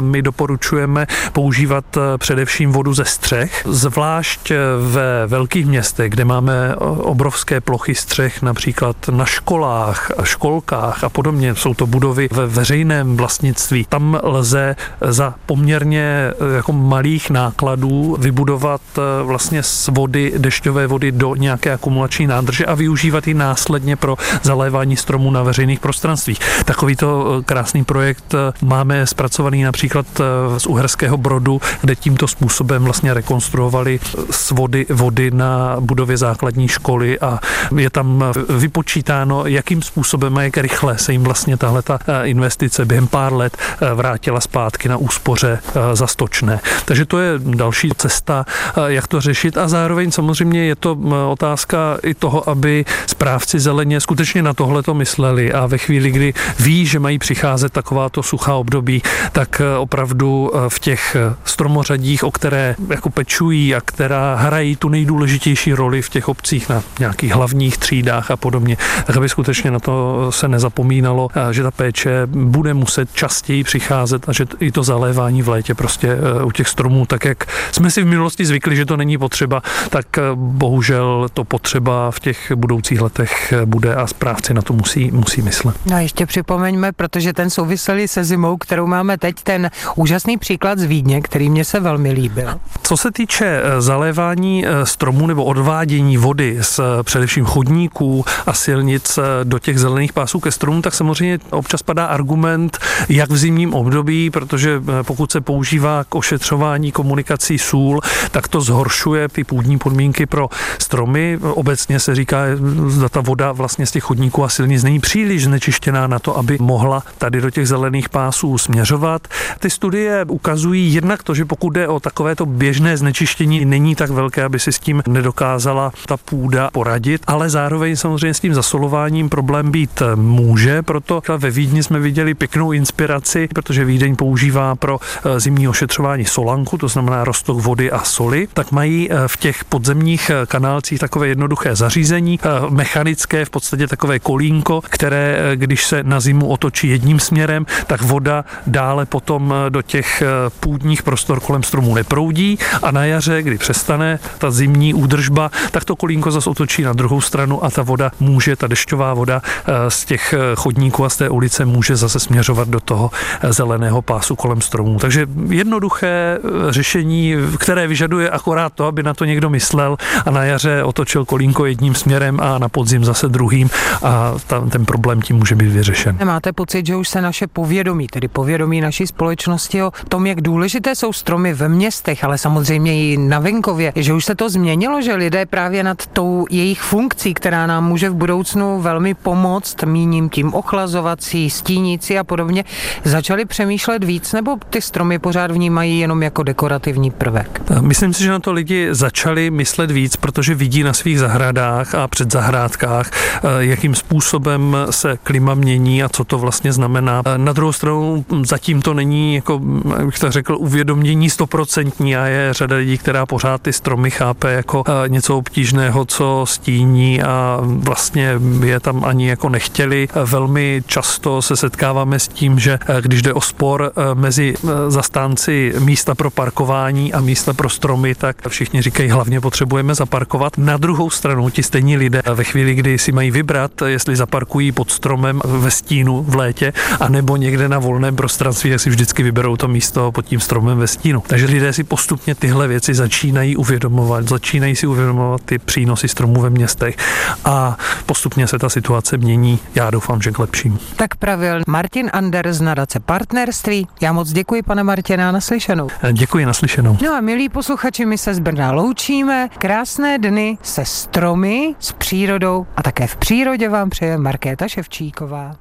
my 0.00 0.22
doporučujeme 0.22 1.06
používat 1.32 1.84
především 2.18 2.72
vodu 2.72 2.94
ze 2.94 3.04
střech, 3.04 3.62
zvlášť 3.68 4.52
ve 4.92 5.26
velkých 5.26 5.66
městech, 5.66 6.10
kde 6.10 6.24
máme 6.24 6.76
obrovské 6.98 7.60
plochy 7.60 7.94
střech, 7.94 8.42
například 8.42 8.96
na 9.10 9.24
školách, 9.24 10.10
školkách 10.24 11.04
a 11.04 11.08
podobně. 11.08 11.54
Jsou 11.54 11.74
to 11.74 11.86
budovy 11.86 12.28
ve 12.32 12.46
veřejném 12.46 13.16
vlastnictví. 13.16 13.86
Tam 13.88 14.20
lze 14.22 14.76
za 15.00 15.34
poměrně 15.46 16.32
jako 16.54 16.72
malých 16.72 17.30
nákladů 17.30 18.16
vybudovat 18.20 18.80
vlastně 19.22 19.62
z 19.62 19.88
vody, 19.88 20.32
dešťové 20.38 20.86
vody 20.86 21.12
do 21.12 21.34
nějaké 21.34 21.72
akumulační 21.72 22.26
nádrže 22.26 22.66
a 22.66 22.74
využívat 22.74 23.26
ji 23.26 23.34
následně 23.34 23.96
pro 23.96 24.16
zalévání 24.42 24.96
stromů 24.96 25.30
na 25.30 25.42
veřejných 25.42 25.80
prostranstvích. 26.02 26.38
Takovýto 26.64 27.06
eh, 27.06 27.42
krásný 27.42 27.84
projekt 27.84 28.34
eh, 28.34 28.52
máme 28.62 29.06
zpracovaný 29.06 29.62
například 29.62 30.06
eh, 30.18 30.60
z 30.60 30.66
Uherského 30.66 31.16
Brodu, 31.16 31.60
kde 31.80 31.96
tímto 31.96 32.28
způsobem 32.28 32.84
vlastně 32.84 33.14
rekonstruovali 33.14 34.00
z 34.30 34.50
vody 34.50 34.86
vody 34.90 35.30
na 35.30 35.76
budově 35.80 36.16
základní 36.16 36.68
školy 36.68 37.20
a 37.20 37.38
je 37.76 37.90
tam 37.90 38.24
vypočítáno, 38.58 39.46
jakým 39.46 39.82
způsobem 39.82 40.38
a 40.38 40.42
jak 40.42 40.56
rychle 40.56 40.98
se 40.98 41.12
jim 41.12 41.22
vlastně 41.22 41.56
tahle 41.56 41.82
ta 41.82 42.24
investice 42.24 42.84
během 42.84 43.06
pár 43.06 43.32
let 43.32 43.56
vrátila 43.94 44.40
zpátky 44.40 44.88
na 44.88 44.96
úspoře 44.96 45.58
za 45.92 46.06
stočné. 46.06 46.60
Takže 46.84 47.04
to 47.04 47.18
je 47.18 47.32
další 47.38 47.90
cesta, 47.96 48.44
jak 48.86 49.06
to 49.06 49.20
řešit 49.20 49.56
a 49.56 49.68
zároveň 49.68 50.10
samozřejmě 50.10 50.64
je 50.64 50.76
to 50.76 50.98
otázka 51.30 51.98
i 52.02 52.14
toho, 52.14 52.48
aby 52.48 52.84
správci 53.06 53.60
zeleně 53.60 54.00
skutečně 54.00 54.42
na 54.42 54.54
tohle 54.54 54.82
to 54.82 54.94
mysleli 54.94 55.52
a 55.52 55.66
ve 55.66 55.78
chvíli, 55.78 55.91
kdy 56.00 56.34
ví, 56.60 56.86
že 56.86 56.98
mají 56.98 57.18
přicházet 57.18 57.72
takováto 57.72 58.22
suchá 58.22 58.54
období, 58.54 59.02
tak 59.32 59.60
eh, 59.60 59.78
opravdu 59.78 60.50
eh, 60.54 60.58
v 60.68 60.78
těch 60.78 61.16
eh, 61.16 61.34
stromořadích, 61.44 62.24
o 62.24 62.30
které 62.30 62.74
jako 62.90 63.10
pečují 63.10 63.74
a 63.74 63.80
která 63.80 64.34
hrají 64.34 64.76
tu 64.76 64.88
nejdůležitější 64.88 65.72
roli 65.72 66.02
v 66.02 66.08
těch 66.08 66.28
obcích 66.28 66.68
na 66.68 66.82
nějakých 66.98 67.32
hlavních 67.32 67.78
třídách 67.78 68.30
a 68.30 68.36
podobně, 68.36 68.76
tak 69.04 69.16
aby 69.16 69.28
skutečně 69.28 69.70
na 69.70 69.78
to 69.78 70.26
se 70.32 70.48
nezapomínalo, 70.48 71.28
že 71.50 71.62
ta 71.62 71.70
péče 71.70 72.26
bude 72.26 72.74
muset 72.74 73.14
častěji 73.14 73.64
přicházet 73.64 74.28
a 74.28 74.32
že 74.32 74.46
i 74.60 74.72
to 74.72 74.82
zalévání 74.82 75.42
v 75.42 75.48
létě 75.48 75.74
prostě 75.74 76.16
u 76.44 76.50
těch 76.50 76.68
stromů, 76.68 77.06
tak 77.06 77.24
jak 77.24 77.46
jsme 77.72 77.90
si 77.90 78.02
v 78.02 78.06
minulosti 78.06 78.44
zvykli, 78.44 78.76
že 78.76 78.86
to 78.86 78.96
není 78.96 79.18
potřeba, 79.18 79.62
tak 79.90 80.06
bohužel 80.34 81.28
to 81.34 81.44
potřeba 81.44 82.10
v 82.10 82.20
těch 82.20 82.52
budoucích 82.54 83.00
letech 83.00 83.54
bude 83.64 83.94
a 83.94 84.06
správci 84.06 84.54
na 84.54 84.62
to 84.62 84.72
musí, 84.72 85.10
musí 85.10 85.42
myslet. 85.42 85.76
No 85.86 85.96
a 85.96 86.00
ještě 86.00 86.26
připomeňme, 86.26 86.92
protože 86.92 87.32
ten 87.32 87.50
souvislý 87.50 88.08
se 88.08 88.24
zimou, 88.24 88.56
kterou 88.56 88.86
máme 88.86 89.18
teď, 89.18 89.36
ten 89.42 89.70
úžasný 89.94 90.38
příklad 90.38 90.78
z 90.78 90.84
Vídně, 90.84 91.20
který 91.20 91.50
mě 91.50 91.64
se 91.64 91.80
velmi 91.80 92.12
líbil. 92.12 92.48
Co 92.82 92.96
se 92.96 93.10
týče 93.10 93.46
eh, 93.46 93.80
zalévání 93.82 94.66
eh, 94.66 94.86
stromů 94.86 95.26
nebo 95.26 95.44
odvádění 95.44 96.16
vody 96.16 96.58
z 96.60 96.78
eh, 96.78 97.02
především 97.02 97.44
chodníků 97.44 98.24
a 98.46 98.52
silnic 98.52 99.18
do 99.44 99.58
těch 99.58 99.78
zelených 99.78 100.12
pásů 100.12 100.40
ke 100.40 100.50
stromům, 100.52 100.82
tak 100.82 100.94
samozřejmě 100.94 101.38
občas 101.50 101.82
padá 101.82 102.06
argument, 102.06 102.78
jak 103.08 103.30
v 103.30 103.36
zimním 103.36 103.74
období, 103.74 104.30
protože 104.30 104.82
pokud 105.02 105.32
se 105.32 105.40
používá 105.40 106.04
k 106.08 106.14
ošetřování 106.14 106.92
komunikací 106.92 107.58
sůl, 107.58 108.00
tak 108.30 108.48
to 108.48 108.60
zhoršuje 108.60 109.28
ty 109.28 109.44
půdní 109.44 109.78
podmínky 109.78 110.26
pro 110.26 110.48
stromy. 110.78 111.38
Obecně 111.42 112.00
se 112.00 112.14
říká, 112.14 112.46
že 112.48 113.08
ta 113.10 113.20
voda 113.20 113.52
vlastně 113.52 113.86
z 113.86 113.90
těch 113.90 114.02
chodníků 114.02 114.44
a 114.44 114.48
silnic 114.48 114.82
není 114.82 115.00
příliš 115.00 115.44
znečištěná 115.44 115.71
na 116.06 116.18
to, 116.18 116.38
aby 116.38 116.56
mohla 116.60 117.02
tady 117.18 117.40
do 117.40 117.50
těch 117.50 117.68
zelených 117.68 118.08
pásů 118.08 118.58
směřovat. 118.58 119.28
Ty 119.58 119.70
studie 119.70 120.24
ukazují 120.28 120.94
jednak 120.94 121.22
to, 121.22 121.34
že 121.34 121.44
pokud 121.44 121.70
jde 121.70 121.88
o 121.88 122.00
takovéto 122.00 122.46
běžné 122.46 122.96
znečištění, 122.96 123.64
není 123.64 123.94
tak 123.94 124.10
velké, 124.10 124.44
aby 124.44 124.58
si 124.58 124.72
s 124.72 124.78
tím 124.78 125.02
nedokázala 125.08 125.92
ta 126.06 126.16
půda 126.16 126.70
poradit, 126.72 127.22
ale 127.26 127.50
zároveň 127.50 127.96
samozřejmě 127.96 128.34
s 128.34 128.40
tím 128.40 128.54
zasolováním 128.54 129.28
problém 129.28 129.70
být 129.70 130.02
může, 130.14 130.82
proto 130.82 131.22
ve 131.38 131.50
Vídni 131.50 131.82
jsme 131.82 131.98
viděli 132.00 132.34
pěknou 132.34 132.72
inspiraci, 132.72 133.48
protože 133.54 133.84
Vídeň 133.84 134.16
používá 134.16 134.74
pro 134.74 134.98
eh, 135.00 135.40
zimní 135.40 135.68
ošetřování 135.68 136.24
solanku, 136.24 136.78
to 136.78 136.88
znamená 136.88 137.24
roztok 137.24 137.60
vody 137.60 137.90
a 137.90 138.04
soli, 138.04 138.48
tak 138.54 138.72
mají 138.72 139.10
eh, 139.10 139.16
v 139.26 139.36
těch 139.36 139.64
podzemních 139.64 140.30
eh, 140.30 140.46
kanálcích 140.46 140.98
takové 140.98 141.28
jednoduché 141.28 141.76
zařízení, 141.76 142.38
mechanické, 142.68 143.44
v 143.44 143.50
podstatě 143.50 143.86
takové 143.86 144.18
kolínko, 144.18 144.80
které 144.90 145.56
když 145.62 145.86
se 145.86 146.02
na 146.02 146.20
zimu 146.20 146.48
otočí 146.48 146.88
jedním 146.88 147.20
směrem, 147.20 147.66
tak 147.86 148.02
voda 148.02 148.44
dále 148.66 149.06
potom 149.06 149.54
do 149.68 149.82
těch 149.82 150.22
půdních 150.60 151.02
prostor 151.02 151.40
kolem 151.40 151.62
stromů 151.62 151.94
neproudí 151.94 152.58
a 152.82 152.90
na 152.90 153.04
jaře, 153.04 153.42
kdy 153.42 153.58
přestane 153.58 154.18
ta 154.38 154.50
zimní 154.50 154.94
údržba, 154.94 155.50
tak 155.70 155.84
to 155.84 155.96
kolínko 155.96 156.30
zase 156.30 156.50
otočí 156.50 156.82
na 156.82 156.92
druhou 156.92 157.20
stranu 157.20 157.64
a 157.64 157.70
ta 157.70 157.82
voda 157.82 158.10
může, 158.20 158.56
ta 158.56 158.66
dešťová 158.66 159.14
voda 159.14 159.42
z 159.88 160.04
těch 160.04 160.34
chodníků 160.56 161.04
a 161.04 161.08
z 161.08 161.16
té 161.16 161.28
ulice 161.28 161.64
může 161.64 161.96
zase 161.96 162.20
směřovat 162.20 162.68
do 162.68 162.80
toho 162.80 163.10
zeleného 163.48 164.02
pásu 164.02 164.36
kolem 164.36 164.60
stromů. 164.60 164.98
Takže 164.98 165.26
jednoduché 165.48 166.38
řešení, 166.70 167.34
které 167.58 167.86
vyžaduje 167.86 168.30
akorát 168.30 168.72
to, 168.72 168.86
aby 168.86 169.02
na 169.02 169.14
to 169.14 169.24
někdo 169.24 169.50
myslel 169.50 169.96
a 170.26 170.30
na 170.30 170.44
jaře 170.44 170.82
otočil 170.82 171.24
kolínko 171.24 171.66
jedním 171.66 171.94
směrem 171.94 172.40
a 172.40 172.58
na 172.58 172.68
podzim 172.68 173.04
zase 173.04 173.28
druhým 173.28 173.70
a 174.02 174.34
ta, 174.46 174.60
ten 174.60 174.84
problém 174.84 175.22
tím 175.22 175.36
může 175.36 175.51
být 175.54 175.72
vyřešen. 175.72 176.18
Máte 176.24 176.52
pocit, 176.52 176.86
že 176.86 176.96
už 176.96 177.08
se 177.08 177.20
naše 177.20 177.46
povědomí, 177.46 178.06
tedy 178.06 178.28
povědomí 178.28 178.80
naší 178.80 179.06
společnosti 179.06 179.82
o 179.82 179.92
tom, 180.08 180.26
jak 180.26 180.40
důležité 180.40 180.94
jsou 180.94 181.12
stromy 181.12 181.54
ve 181.54 181.68
městech, 181.68 182.24
ale 182.24 182.38
samozřejmě 182.38 183.12
i 183.12 183.16
na 183.16 183.38
venkově, 183.38 183.92
že 183.96 184.12
už 184.12 184.24
se 184.24 184.34
to 184.34 184.50
změnilo, 184.50 185.02
že 185.02 185.14
lidé 185.14 185.46
právě 185.46 185.82
nad 185.82 186.06
tou 186.06 186.46
jejich 186.50 186.80
funkcí, 186.80 187.34
která 187.34 187.66
nám 187.66 187.84
může 187.88 188.10
v 188.10 188.14
budoucnu 188.14 188.80
velmi 188.80 189.14
pomoct, 189.14 189.82
míním 189.84 190.30
tím 190.30 190.54
ochlazovací, 190.54 191.50
stínící 191.50 192.18
a 192.18 192.24
podobně, 192.24 192.64
začali 193.04 193.44
přemýšlet 193.44 194.04
víc, 194.04 194.32
nebo 194.32 194.56
ty 194.70 194.82
stromy 194.82 195.18
pořád 195.18 195.50
vnímají 195.50 195.98
jenom 195.98 196.22
jako 196.22 196.42
dekorativní 196.42 197.10
prvek? 197.10 197.62
Myslím 197.80 198.14
si, 198.14 198.22
že 198.22 198.30
na 198.30 198.40
to 198.40 198.52
lidi 198.52 198.88
začali 198.90 199.50
myslet 199.50 199.90
víc, 199.90 200.16
protože 200.16 200.54
vidí 200.54 200.82
na 200.82 200.92
svých 200.92 201.18
zahradách 201.18 201.94
a 201.94 202.08
před 202.08 202.32
zahrádkách, 202.32 203.10
eh, 203.12 203.40
jakým 203.58 203.94
způsobem 203.94 204.76
se 204.90 205.18
klima 205.22 205.41
mění 205.54 206.02
a 206.02 206.08
co 206.08 206.24
to 206.24 206.38
vlastně 206.38 206.72
znamená. 206.72 207.22
Eh, 207.26 207.38
na 207.38 207.52
druhou 207.52 207.72
stranu 207.72 208.24
zatím 208.44 208.82
to 208.82 208.94
není, 208.94 209.34
jako 209.34 209.58
bych 210.06 210.18
to 210.18 210.30
řekl, 210.30 210.56
uvědomění 210.58 211.30
stoprocentní 211.30 212.16
a 212.16 212.26
je 212.26 212.54
řada 212.54 212.76
lidí, 212.76 212.98
která 212.98 213.26
pořád 213.26 213.62
ty 213.62 213.72
stromy 213.72 214.10
chápe 214.10 214.52
jako 214.52 214.84
eh, 214.86 215.08
něco 215.08 215.38
obtížného, 215.38 216.04
co 216.04 216.44
stíní 216.48 217.22
a 217.22 217.60
vlastně 217.62 218.34
je 218.64 218.80
tam 218.80 219.04
ani 219.04 219.28
jako 219.28 219.48
nechtěli. 219.48 220.08
Velmi 220.24 220.82
často 220.86 221.42
se 221.42 221.56
setkáváme 221.56 222.18
s 222.18 222.28
tím, 222.28 222.58
že 222.58 222.78
když 223.00 223.22
jde 223.22 223.32
o 223.32 223.40
spor 223.40 223.92
mezi 224.14 224.54
zastánci 224.88 225.74
místa 225.78 226.14
pro 226.14 226.30
parkování 226.30 227.12
a 227.12 227.20
místa 227.20 227.52
pro 227.52 227.68
stromy, 227.68 228.14
tak 228.14 228.48
všichni 228.48 228.82
říkají, 228.82 229.10
hlavně 229.10 229.40
potřebujeme 229.40 229.94
zaparkovat. 229.94 230.58
Na 230.58 230.76
druhou 230.76 231.10
stranu 231.10 231.50
ti 231.50 231.62
stejní 231.62 231.96
lidé 231.96 232.22
ve 232.34 232.44
chvíli, 232.44 232.74
kdy 232.74 232.98
si 232.98 233.12
mají 233.12 233.30
vybrat, 233.30 233.70
jestli 233.86 234.16
zaparkují 234.16 234.72
pod 234.72 234.90
stromem 234.90 235.31
ve 235.44 235.70
stínu 235.70 236.22
v 236.22 236.34
létě, 236.36 236.72
anebo 237.00 237.36
někde 237.36 237.68
na 237.68 237.78
volném 237.78 238.16
prostranství, 238.16 238.70
tak 238.70 238.80
si 238.80 238.90
vždycky 238.90 239.22
vyberou 239.22 239.56
to 239.56 239.68
místo 239.68 240.12
pod 240.12 240.26
tím 240.26 240.40
stromem 240.40 240.78
ve 240.78 240.86
stínu. 240.86 241.22
Takže 241.26 241.46
lidé 241.46 241.72
si 241.72 241.84
postupně 241.84 242.34
tyhle 242.34 242.68
věci 242.68 242.94
začínají 242.94 243.56
uvědomovat, 243.56 244.28
začínají 244.28 244.76
si 244.76 244.86
uvědomovat 244.86 245.40
ty 245.44 245.58
přínosy 245.58 246.08
stromů 246.08 246.40
ve 246.40 246.50
městech 246.50 246.96
a 247.44 247.76
postupně 248.06 248.46
se 248.46 248.58
ta 248.58 248.68
situace 248.68 249.16
mění. 249.16 249.58
Já 249.74 249.90
doufám, 249.90 250.22
že 250.22 250.30
k 250.30 250.38
lepšímu. 250.38 250.78
Tak 250.96 251.16
pravil 251.16 251.60
Martin 251.66 252.10
Anders 252.12 252.56
z 252.56 252.60
nadace 252.60 253.00
partnerství. 253.00 253.86
Já 254.00 254.12
moc 254.12 254.32
děkuji, 254.32 254.62
pane 254.62 254.82
Martina, 254.82 255.32
naslyšenou. 255.32 255.88
Děkuji, 256.12 256.46
naslyšenou. 256.46 256.98
No 257.02 257.14
a 257.14 257.20
milí 257.20 257.48
posluchači, 257.48 258.06
my 258.06 258.18
se 258.18 258.34
z 258.34 258.38
Brna 258.38 258.72
loučíme. 258.72 259.48
Krásné 259.58 260.18
dny 260.18 260.58
se 260.62 260.84
stromy, 260.84 261.74
s 261.78 261.92
přírodou 261.92 262.66
a 262.76 262.82
také 262.82 263.06
v 263.06 263.16
přírodě 263.16 263.68
vám 263.68 263.90
přeje 263.90 264.18
Markéta 264.18 264.68
Ševčíková. 265.12 265.52